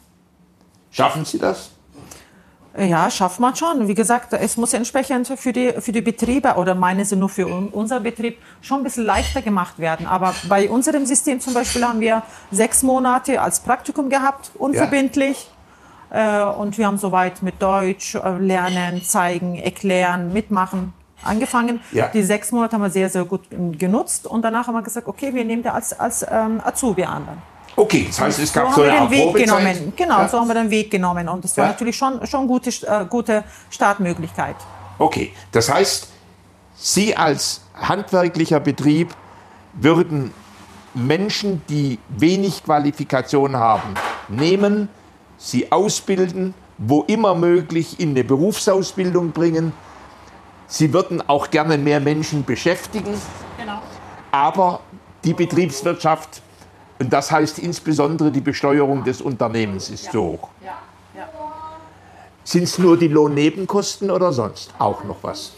[0.93, 1.71] Schaffen Sie das?
[2.79, 3.89] Ja, schafft man schon.
[3.89, 7.49] Wie gesagt, es muss entsprechend für die, für die Betriebe oder meinen Sie nur für
[7.49, 10.07] unser Betrieb schon ein bisschen leichter gemacht werden.
[10.07, 12.23] Aber bei unserem System zum Beispiel haben wir
[12.53, 15.49] sechs Monate als Praktikum gehabt, unverbindlich.
[15.51, 15.60] Ja.
[16.11, 20.93] Äh, und wir haben soweit mit Deutsch äh, lernen, zeigen, erklären, mitmachen.
[21.23, 21.81] angefangen.
[21.93, 22.09] Ja.
[22.09, 25.35] Die sechs Monate haben wir sehr, sehr gut genutzt und danach haben wir gesagt, okay,
[25.35, 27.27] wir nehmen da als, als ähm, Azubi an.
[27.77, 29.93] Okay, das heißt, es gab so, so eine Art Weg genommen.
[29.97, 30.29] Genau, ja.
[30.29, 31.71] so haben wir den Weg genommen und das war ja.
[31.73, 34.57] natürlich schon schon gute äh, gute Startmöglichkeit.
[34.99, 36.09] Okay, das heißt,
[36.75, 39.15] Sie als handwerklicher Betrieb
[39.75, 40.33] würden
[40.95, 43.95] Menschen, die wenig Qualifikation haben,
[44.29, 44.89] nehmen,
[45.41, 49.73] sie ausbilden, wo immer möglich in eine Berufsausbildung bringen.
[50.67, 53.15] Sie würden auch gerne mehr Menschen beschäftigen.
[53.59, 53.81] Genau.
[54.31, 54.81] Aber
[55.25, 56.43] die Betriebswirtschaft,
[57.01, 60.13] und das heißt insbesondere die Besteuerung des Unternehmens, ist ja.
[60.13, 60.49] so hoch.
[60.63, 60.75] Ja.
[61.17, 61.29] Ja.
[62.45, 65.53] Sind es nur die Lohnnebenkosten oder sonst auch noch was?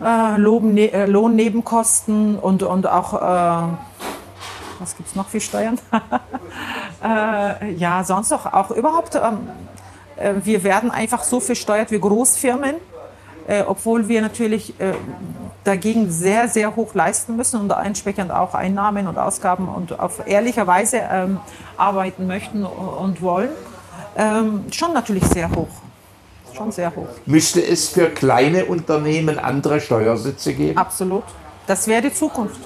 [0.00, 3.74] Äh, ne äh, Lohnnebenkosten und, und auch, äh,
[4.78, 5.78] was gibt es noch für Steuern?
[7.02, 9.48] äh, ja, sonst auch, auch überhaupt, ähm,
[10.16, 12.76] äh, wir werden einfach so versteuert wie Großfirmen,
[13.46, 14.74] äh, obwohl wir natürlich
[15.64, 20.66] dagegen sehr, sehr hoch leisten müssen und entsprechend auch Einnahmen und Ausgaben und auf ehrliche
[20.66, 21.38] Weise ähm,
[21.76, 23.50] arbeiten möchten und wollen.
[24.16, 25.68] Ähm, schon natürlich sehr hoch
[26.60, 27.08] schon sehr hoch.
[27.26, 30.76] Müsste es für kleine Unternehmen andere Steuersätze geben?
[30.76, 31.24] Absolut.
[31.66, 32.60] Das wäre die Zukunft.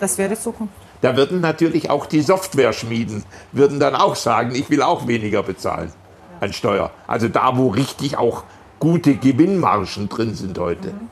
[0.00, 0.74] Das wäre die Zukunft.
[1.04, 5.92] Da würden natürlich auch die Software-Schmieden würden dann auch sagen, ich will auch weniger bezahlen
[6.40, 6.92] an Steuer.
[7.06, 8.44] Also da, wo richtig auch
[8.78, 10.88] gute Gewinnmargen drin sind heute.
[10.92, 11.10] Mhm.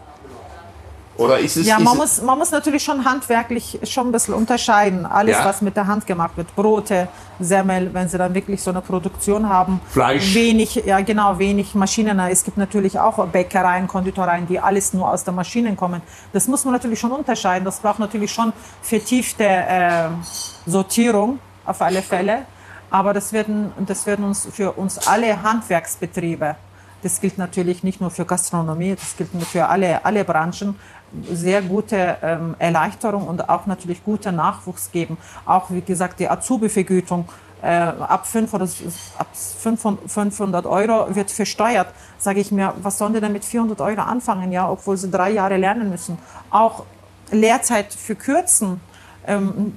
[1.16, 5.04] Oder ist es, ja, man, muss, man muss natürlich schon handwerklich schon ein bisschen unterscheiden.
[5.04, 5.44] Alles, ja.
[5.44, 7.08] was mit der Hand gemacht wird, Brote,
[7.38, 9.80] Semmel, wenn sie dann wirklich so eine Produktion haben.
[9.90, 10.34] Fleisch.
[10.34, 12.18] Wenig, ja genau, wenig Maschinen.
[12.20, 16.00] Es gibt natürlich auch Bäckereien, Konditoreien, die alles nur aus der Maschine kommen.
[16.32, 17.64] Das muss man natürlich schon unterscheiden.
[17.64, 20.08] Das braucht natürlich schon vertiefte äh,
[20.66, 22.46] Sortierung auf alle Fälle.
[22.90, 26.56] Aber das werden, das werden uns für uns alle Handwerksbetriebe
[27.02, 30.78] das gilt natürlich nicht nur für Gastronomie, das gilt für alle, alle Branchen,
[31.30, 35.18] sehr gute ähm, Erleichterung und auch natürlich guter Nachwuchs geben.
[35.44, 37.28] Auch wie gesagt die Azubi-Vergütung
[37.62, 38.70] äh, ab 500,
[39.18, 41.88] ab 500 Euro wird versteuert.
[42.18, 45.30] Sage ich mir, was sollen die denn mit 400 Euro anfangen, ja, obwohl sie drei
[45.30, 46.18] Jahre lernen müssen.
[46.50, 46.84] Auch
[47.30, 48.80] Lehrzeit für kürzen.
[49.26, 49.72] Ähm,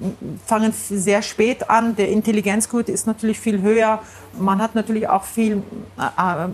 [0.46, 1.96] fangen sehr spät an.
[1.96, 4.00] Der Intelligenzquote ist natürlich viel höher.
[4.39, 5.64] Man hat natürlich auch viel
[5.98, 6.48] äh,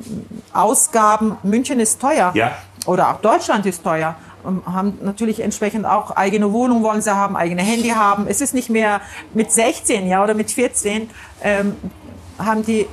[0.53, 1.37] Ausgaben.
[1.43, 2.31] München ist teuer.
[2.35, 2.51] Ja.
[2.85, 4.15] Oder auch Deutschland ist teuer.
[4.45, 8.27] Ähm, haben natürlich entsprechend auch eigene Wohnung wollen sie haben, eigene Handy haben.
[8.27, 9.01] Es ist nicht mehr
[9.33, 11.09] mit 16 ja, oder mit 14
[11.43, 11.75] ähm,
[12.37, 12.87] haben die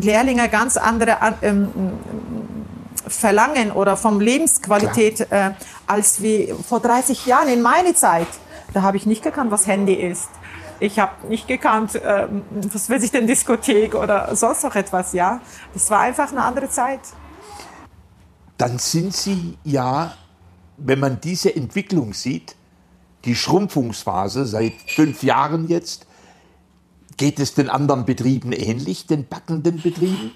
[0.00, 1.68] Lehrlinge ganz andere ähm,
[3.06, 5.50] Verlangen oder vom Lebensqualität äh,
[5.86, 8.26] als wie vor 30 Jahren in meiner Zeit.
[8.72, 10.30] Da habe ich nicht gekannt, was Handy ist.
[10.78, 12.28] Ich habe nicht gekannt, äh,
[12.72, 15.40] was will sich denn Diskothek oder sonst noch etwas, ja.
[15.74, 17.00] Das war einfach eine andere Zeit.
[18.56, 20.12] Dann sind Sie ja
[20.80, 22.56] wenn man diese Entwicklung sieht,
[23.24, 26.06] die Schrumpfungsphase seit fünf Jahren jetzt,
[27.16, 30.32] geht es den anderen Betrieben ähnlich, den backenden Betrieben?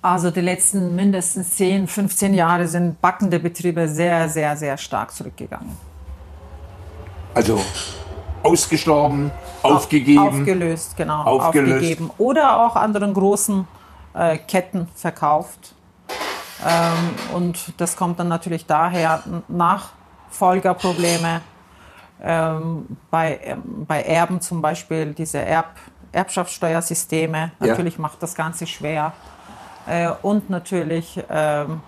[0.00, 5.76] Also die letzten mindestens 10, 15 Jahre sind backende Betriebe sehr, sehr, sehr stark zurückgegangen.
[7.34, 7.60] Also
[8.42, 9.30] ausgestorben,
[9.62, 10.40] aufgegeben?
[10.40, 11.22] Aufgelöst, genau.
[11.22, 11.74] Aufgelöst.
[11.74, 12.10] Aufgegeben.
[12.18, 13.66] Oder auch anderen großen
[14.14, 15.74] äh, Ketten verkauft.
[16.66, 21.40] Ähm, und das kommt dann natürlich daher Nachfolgerprobleme.
[22.22, 25.76] Ähm, bei, ähm, bei Erben zum Beispiel diese Erb,
[26.12, 27.52] Erbschaftssteuersysteme.
[27.60, 28.02] Natürlich ja.
[28.02, 29.12] macht das Ganze schwer.
[29.86, 31.80] Äh, und natürlich ähm,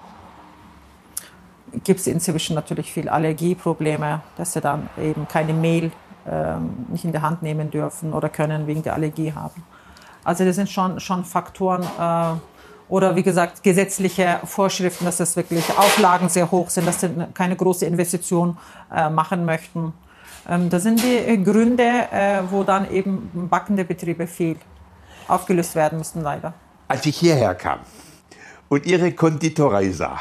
[1.85, 5.91] gibt es inzwischen natürlich viel Allergieprobleme, dass sie dann eben keine Mehl
[6.29, 9.63] ähm, nicht in der Hand nehmen dürfen oder können wegen der Allergie haben.
[10.25, 12.39] Also das sind schon, schon Faktoren, äh,
[12.89, 17.57] oder wie gesagt gesetzliche Vorschriften, dass das wirklich Auflagen sehr hoch sind, dass sie keine
[17.57, 18.59] große Investition
[18.95, 19.95] äh, machen möchten.
[20.49, 24.57] Ähm, das sind die Gründe, äh, wo dann eben backende Betriebe viel
[25.27, 26.53] aufgelöst werden müssen, leider.
[26.89, 27.79] Als ich hierher kam
[28.69, 30.21] und Ihre Konditorei sah,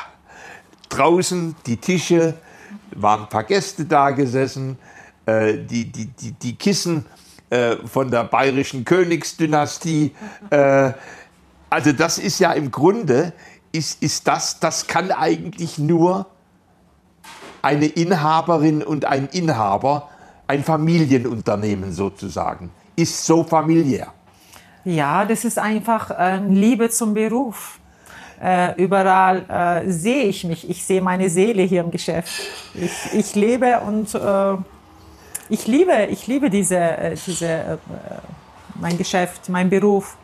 [0.92, 2.36] draußen die Tische,
[2.96, 4.78] waren ein paar Gäste da gesessen,
[5.26, 7.06] äh, die, die, die, die Kissen
[7.50, 10.14] äh, von der bayerischen Königsdynastie.
[10.50, 10.92] Äh,
[11.70, 13.34] also das ist ja im Grunde,
[13.72, 16.28] ist, ist das, das kann eigentlich nur
[17.62, 20.10] eine Inhaberin und ein Inhaber,
[20.48, 24.14] ein Familienunternehmen sozusagen, ist so familiär.
[24.84, 27.81] Ja, das ist einfach äh, Liebe zum Beruf.
[28.42, 32.32] Äh, überall äh, sehe ich mich, ich sehe meine Seele hier im Geschäft.
[32.74, 34.58] Ich, ich lebe und äh,
[35.50, 37.78] ich liebe, ich liebe diese, äh, diese, äh,
[38.80, 40.18] mein Geschäft, mein Beruf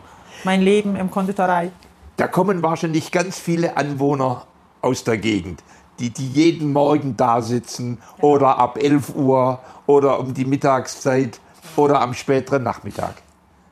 [0.44, 1.72] mein Leben im Konditorei.
[2.16, 4.46] Da kommen wahrscheinlich ganz viele Anwohner
[4.82, 5.64] aus der Gegend.
[6.00, 11.40] die, die jeden Morgen da sitzen oder ab 11 Uhr oder um die Mittagszeit
[11.76, 13.16] oder am späteren Nachmittag.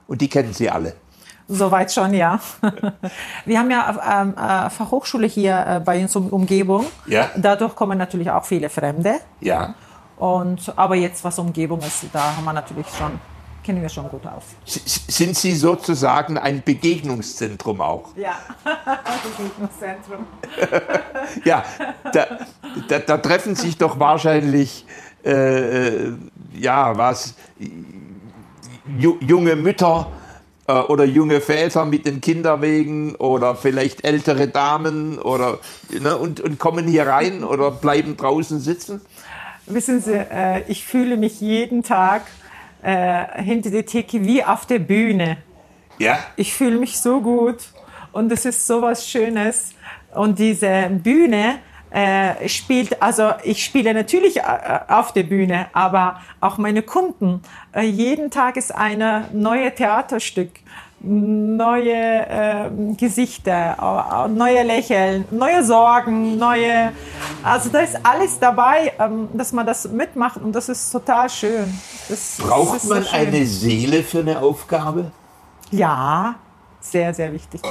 [0.07, 0.95] Und die kennen Sie alle.
[1.47, 2.39] Soweit schon, ja.
[3.45, 6.85] Wir haben ja ähm, äh, Fachhochschule hier äh, bei uns um Umgebung.
[7.05, 7.29] Ja.
[7.35, 9.19] Dadurch kommen natürlich auch viele Fremde.
[9.41, 9.75] Ja.
[10.17, 13.19] Und, aber jetzt, was Umgebung ist, da haben wir natürlich schon,
[13.63, 14.43] kennen wir schon gut aus.
[14.65, 18.15] Sind Sie sozusagen ein Begegnungszentrum auch?
[18.15, 18.37] Ja,
[19.37, 20.25] Begegnungszentrum.
[21.43, 21.63] ja,
[22.11, 22.25] da,
[22.87, 24.85] da, da, treffen sich doch wahrscheinlich,
[25.23, 26.13] äh, äh
[26.53, 27.35] ja, was,
[28.87, 30.07] junge Mütter,
[30.73, 35.59] oder junge Väter mit den Kinderwegen oder vielleicht ältere Damen oder
[35.89, 39.01] ne, und, und kommen hier rein oder bleiben draußen sitzen?
[39.67, 42.23] Wissen Sie, äh, ich fühle mich jeden Tag
[42.81, 45.37] äh, hinter der Theke wie auf der Bühne.
[45.97, 46.19] Ja.
[46.35, 47.57] Ich fühle mich so gut
[48.11, 49.73] und es ist so was Schönes.
[50.13, 51.59] Und diese Bühne,
[51.95, 54.41] äh, spielt, also ich spiele natürlich äh,
[54.89, 57.41] auf der Bühne, aber auch meine Kunden.
[57.73, 60.49] Äh, jeden Tag ist ein neues Theaterstück,
[60.99, 66.91] neue äh, Gesichter, neue Lächeln, neue Sorgen, neue,
[67.41, 71.79] also da ist alles dabei, ähm, dass man das mitmacht und das ist total schön.
[72.09, 75.11] Das, Braucht das man so eine Seele für eine Aufgabe?
[75.71, 76.35] Ja,
[76.81, 77.61] sehr, sehr wichtig.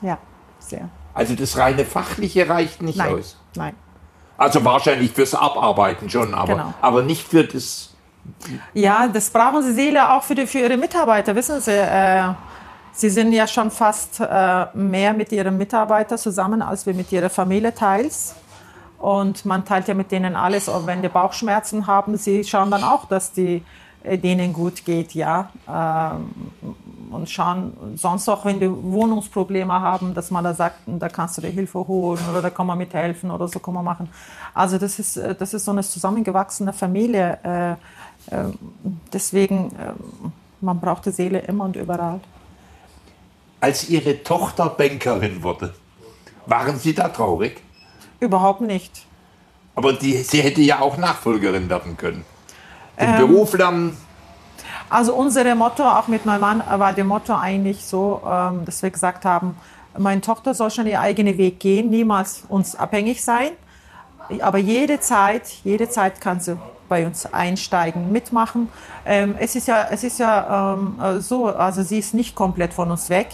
[0.00, 0.16] Ja,
[0.60, 0.88] sehr.
[1.20, 3.14] Also das reine Fachliche reicht nicht Nein.
[3.14, 3.36] aus.
[3.54, 3.74] Nein.
[4.38, 6.74] Also wahrscheinlich fürs Abarbeiten schon, aber, genau.
[6.80, 7.90] aber nicht für das.
[8.72, 11.36] Ja, das brauchen Sie Seele auch für, die, für Ihre Mitarbeiter.
[11.36, 12.32] Wissen Sie, äh,
[12.92, 17.28] Sie sind ja schon fast äh, mehr mit Ihren Mitarbeitern zusammen, als wir mit Ihrer
[17.28, 18.34] Familie teils.
[18.98, 22.16] Und man teilt ja mit denen alles, auch wenn die Bauchschmerzen haben.
[22.16, 23.62] Sie schauen dann auch, dass die
[24.04, 25.50] denen gut geht, ja.
[25.68, 26.30] Ähm,
[27.10, 31.42] und schauen, sonst auch, wenn die Wohnungsprobleme haben, dass man da sagt, da kannst du
[31.42, 34.08] dir Hilfe holen oder da kann man mithelfen oder so kann man machen.
[34.54, 37.38] Also das ist, äh, das ist so eine zusammengewachsene Familie.
[37.42, 37.76] Äh,
[39.12, 39.72] deswegen,
[40.60, 42.20] man braucht die Seele immer und überall.
[43.60, 45.74] Als Ihre Tochter Bankerin wurde,
[46.44, 47.62] waren Sie da traurig?
[48.20, 49.06] Überhaupt nicht.
[49.74, 52.24] Aber die, sie hätte ja auch Nachfolgerin werden können
[53.00, 53.96] den ähm, Beruf lernen?
[54.88, 58.90] Also unser Motto, auch mit meinem Mann, war der Motto eigentlich so, ähm, dass wir
[58.90, 59.56] gesagt haben,
[59.96, 63.50] meine Tochter soll schon ihren eigenen Weg gehen, niemals uns abhängig sein.
[64.40, 66.56] Aber jede Zeit, jede Zeit kann sie
[66.88, 68.68] bei uns einsteigen, mitmachen.
[69.06, 72.90] Ähm, es ist ja, es ist ja ähm, so, also sie ist nicht komplett von
[72.90, 73.28] uns weg.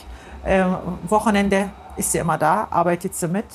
[1.08, 3.46] Wochenende ist sie immer da, arbeitet sie mit.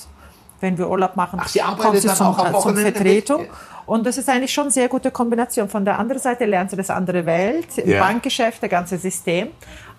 [0.60, 3.42] Wenn wir Urlaub machen, Ach, sie arbeitet dann zum, zum Vertretung.
[3.42, 3.50] Mit?
[3.86, 5.68] Und das ist eigentlich schon eine sehr gute Kombination.
[5.68, 8.00] Von der anderen Seite lernt sie das andere Welt, im ja.
[8.02, 9.48] Bankgeschäft, das ganze System,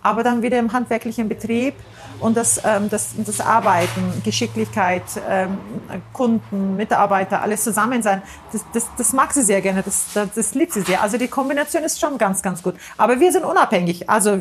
[0.01, 1.75] aber dann wieder im handwerklichen Betrieb
[2.19, 5.57] und das, ähm, das, das Arbeiten, Geschicklichkeit, ähm,
[6.13, 8.21] Kunden, Mitarbeiter, alles zusammen sein,
[8.51, 11.01] das, das, das mag sie sehr gerne, das, das, das liebt sie sehr.
[11.01, 12.75] Also die Kombination ist schon ganz, ganz gut.
[12.97, 14.39] Aber wir sind unabhängig, also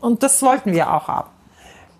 [0.00, 1.33] und das wollten wir auch haben.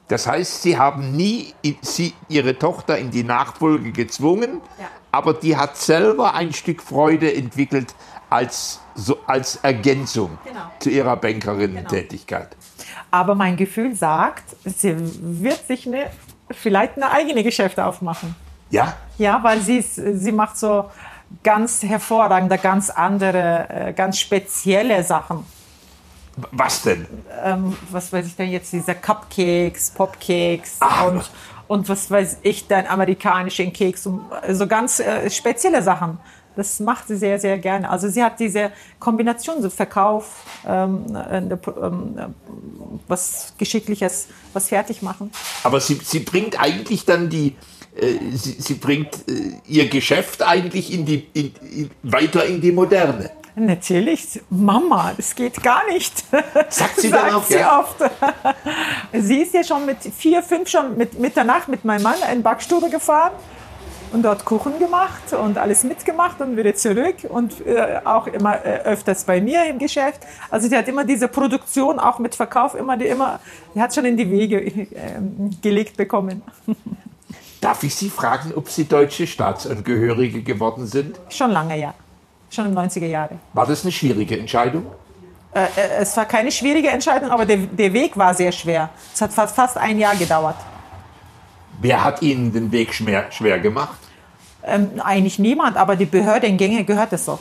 [0.08, 5.56] Das heißt, Sie haben nie sie, Ihre Tochter in die Nachfolge gezwungen, ja aber die
[5.56, 7.94] hat selber ein Stück Freude entwickelt
[8.30, 10.62] als, so, als Ergänzung genau.
[10.80, 12.50] zu ihrer Bankerinnen-Tätigkeit.
[12.50, 12.90] Genau.
[13.12, 16.10] Aber mein Gefühl sagt, sie wird sich eine,
[16.50, 18.34] vielleicht eine eigene Geschäfte aufmachen.
[18.70, 18.94] Ja?
[19.16, 20.90] Ja, weil sie, sie macht so
[21.44, 25.46] ganz hervorragende, ganz andere, äh, ganz spezielle Sachen.
[26.50, 27.06] Was denn?
[27.42, 31.30] Ähm, was weiß ich denn jetzt, diese Cupcakes, Popcakes Ach, und,
[31.68, 36.18] und was weiß ich, dann amerikanischen Keks so ganz äh, spezielle Sachen.
[36.56, 37.90] Das macht sie sehr, sehr gerne.
[37.90, 38.70] Also sie hat diese
[39.00, 42.34] Kombination, so Verkauf, ähm, äh, ähm,
[43.08, 45.32] was Geschickliches, was fertig machen.
[45.64, 47.54] Aber sie, sie bringt eigentlich dann die, äh,
[48.32, 53.30] sie, sie, bringt äh, ihr Geschäft eigentlich in die, in, in, weiter in die Moderne.
[53.56, 56.24] Natürlich, Mama, das geht gar nicht.
[56.70, 57.78] Sagt sie dann auch, sie ja?
[57.78, 57.96] oft.
[59.12, 62.90] Sie ist ja schon mit vier, fünf schon mit Mitternacht mit meinem Mann in Backstube
[62.90, 63.30] gefahren
[64.12, 68.82] und dort Kuchen gemacht und alles mitgemacht und wieder zurück und äh, auch immer äh,
[68.84, 70.20] öfters bei mir im Geschäft.
[70.50, 73.40] Also sie hat immer diese Produktion auch mit Verkauf immer die immer
[73.74, 74.86] die hat schon in die Wege äh,
[75.62, 76.42] gelegt bekommen.
[77.64, 81.18] Darf ich Sie fragen, ob Sie deutsche Staatsangehörige geworden sind?
[81.30, 81.94] Schon lange, ja
[82.54, 83.40] schon in den 90er Jahren.
[83.52, 84.86] War das eine schwierige Entscheidung?
[85.52, 85.68] Äh, äh,
[86.00, 88.90] es war keine schwierige Entscheidung, aber der, der Weg war sehr schwer.
[89.12, 90.56] Es hat fast, fast ein Jahr gedauert.
[91.80, 93.98] Wer hat Ihnen den Weg schwer, schwer gemacht?
[94.62, 97.38] Ähm, eigentlich niemand, aber die Behörde in Gänge gehört es so.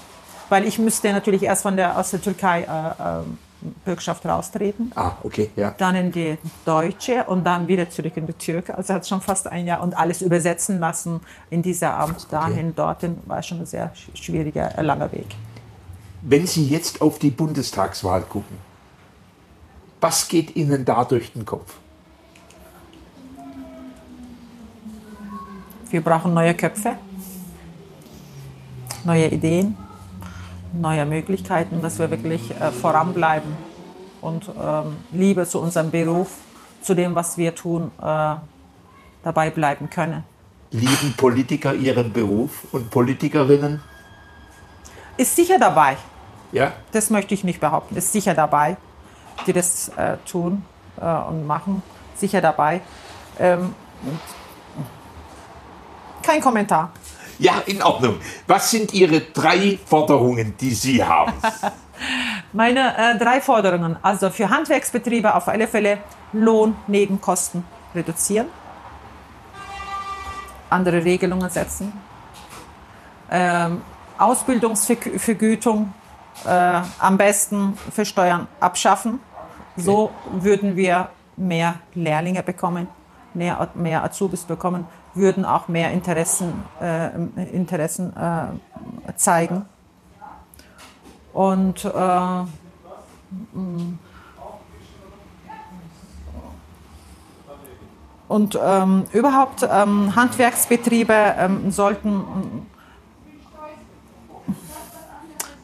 [0.49, 3.23] Weil ich müsste natürlich erst von der, aus der Türkei äh, äh,
[3.85, 4.91] Bürgschaft raustreten.
[4.95, 5.73] Ah, okay, ja.
[5.77, 8.77] Dann in die deutsche und dann wieder zurück in die Türke.
[8.77, 12.73] Also hat schon fast ein Jahr und alles übersetzen lassen in dieser Amt dahin, okay.
[12.75, 13.17] dorthin.
[13.25, 15.27] War schon ein sehr schwieriger, äh, langer Weg.
[16.21, 18.57] Wenn Sie jetzt auf die Bundestagswahl gucken,
[19.99, 21.75] was geht Ihnen da durch den Kopf?
[25.89, 26.97] Wir brauchen neue Köpfe,
[29.03, 29.77] neue Ideen,
[30.73, 33.55] neue Möglichkeiten, dass wir wirklich äh, voranbleiben
[34.21, 36.29] und ähm, Liebe zu unserem Beruf,
[36.81, 38.35] zu dem, was wir tun, äh,
[39.23, 40.23] dabei bleiben können.
[40.71, 43.81] Lieben Politiker ihren Beruf und Politikerinnen?
[45.17, 45.97] Ist sicher dabei.
[46.51, 46.73] Ja?
[46.91, 47.95] Das möchte ich nicht behaupten.
[47.95, 48.77] Ist sicher dabei,
[49.45, 50.65] die das äh, tun
[50.99, 51.83] äh, und machen.
[52.15, 52.81] Sicher dabei.
[53.39, 53.75] Ähm,
[56.23, 56.91] kein Kommentar.
[57.43, 58.21] Ja, in Ordnung.
[58.47, 61.33] Was sind Ihre drei Forderungen, die Sie haben?
[62.53, 63.97] Meine äh, drei Forderungen.
[64.01, 65.97] Also für Handwerksbetriebe auf alle Fälle
[66.31, 68.47] Lohnnebenkosten reduzieren,
[70.69, 71.91] andere Regelungen setzen,
[73.29, 73.81] ähm,
[74.17, 75.93] Ausbildungsvergütung
[76.45, 79.19] äh, am besten für Steuern abschaffen.
[79.75, 82.87] So würden wir mehr Lehrlinge bekommen,
[83.33, 87.09] mehr, mehr Azubis bekommen würden auch mehr Interessen, äh,
[87.51, 89.65] Interessen äh, zeigen.
[91.33, 91.89] Und äh,
[98.27, 102.67] und ähm, überhaupt ähm, Handwerksbetriebe ähm, sollten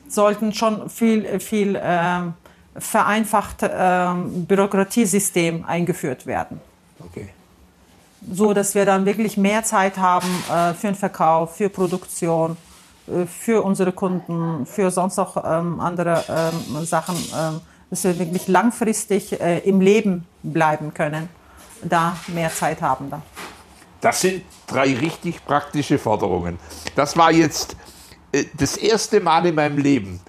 [0.07, 2.33] sollten schon viel viel ähm,
[2.75, 6.59] vereinfachte ähm, Bürokratiesystem eingeführt werden.
[6.99, 7.29] Okay
[8.21, 12.57] so dass wir dann wirklich mehr Zeit haben äh, für den Verkauf, für Produktion,
[13.07, 17.59] äh, für unsere Kunden, für sonst auch ähm, andere ähm, Sachen, äh,
[17.89, 21.29] dass wir wirklich langfristig äh, im Leben bleiben können,
[21.83, 23.09] da mehr Zeit haben.
[23.09, 23.21] Da.
[24.01, 26.59] Das sind drei richtig praktische Forderungen.
[26.95, 27.75] Das war jetzt
[28.31, 30.19] äh, das erste Mal in meinem Leben,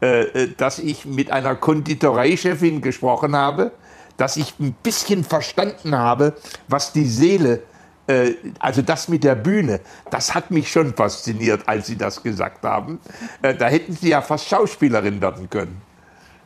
[0.00, 3.72] äh, dass ich mit einer Konditoreichefin gesprochen habe
[4.18, 6.34] dass ich ein bisschen verstanden habe,
[6.66, 7.62] was die Seele,
[8.06, 12.64] äh, also das mit der Bühne, das hat mich schon fasziniert, als Sie das gesagt
[12.64, 13.00] haben.
[13.40, 15.80] Äh, da hätten Sie ja fast Schauspielerin werden können.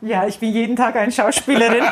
[0.01, 1.83] Ja, ich bin jeden Tag eine Schauspielerin.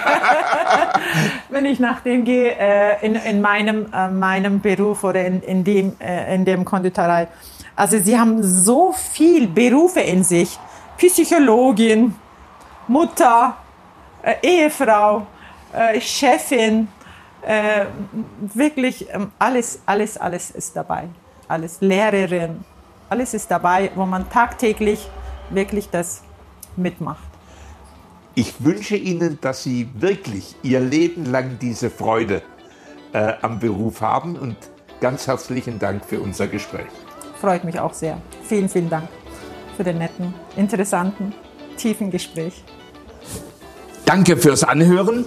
[1.49, 5.63] Wenn ich nach dem gehe, äh, in, in meinem, äh, meinem Beruf oder in, in,
[5.63, 7.29] dem, äh, in dem Konditorei.
[7.73, 10.59] Also sie haben so viel Berufe in sich.
[10.97, 12.13] Psychologin,
[12.89, 13.55] Mutter,
[14.23, 15.25] äh, Ehefrau,
[15.73, 16.87] äh, Chefin,
[17.41, 17.85] äh,
[18.53, 21.07] wirklich ähm, alles, alles, alles ist dabei.
[21.47, 22.63] Alles Lehrerin,
[23.09, 25.09] alles ist dabei, wo man tagtäglich
[25.49, 26.21] wirklich das
[26.77, 27.27] mitmacht.
[28.35, 32.41] Ich wünsche Ihnen, dass Sie wirklich Ihr Leben lang diese Freude
[33.11, 34.55] äh, am Beruf haben und
[35.01, 36.87] ganz herzlichen Dank für unser Gespräch.
[37.41, 38.21] Freut mich auch sehr.
[38.43, 39.09] Vielen, vielen Dank
[39.75, 41.33] für den netten, interessanten,
[41.75, 42.63] tiefen Gespräch.
[44.05, 45.25] Danke fürs Anhören.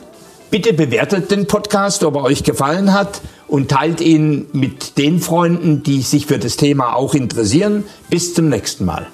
[0.54, 5.82] Bitte bewertet den Podcast, ob er euch gefallen hat und teilt ihn mit den Freunden,
[5.82, 7.82] die sich für das Thema auch interessieren.
[8.08, 9.08] Bis zum nächsten Mal.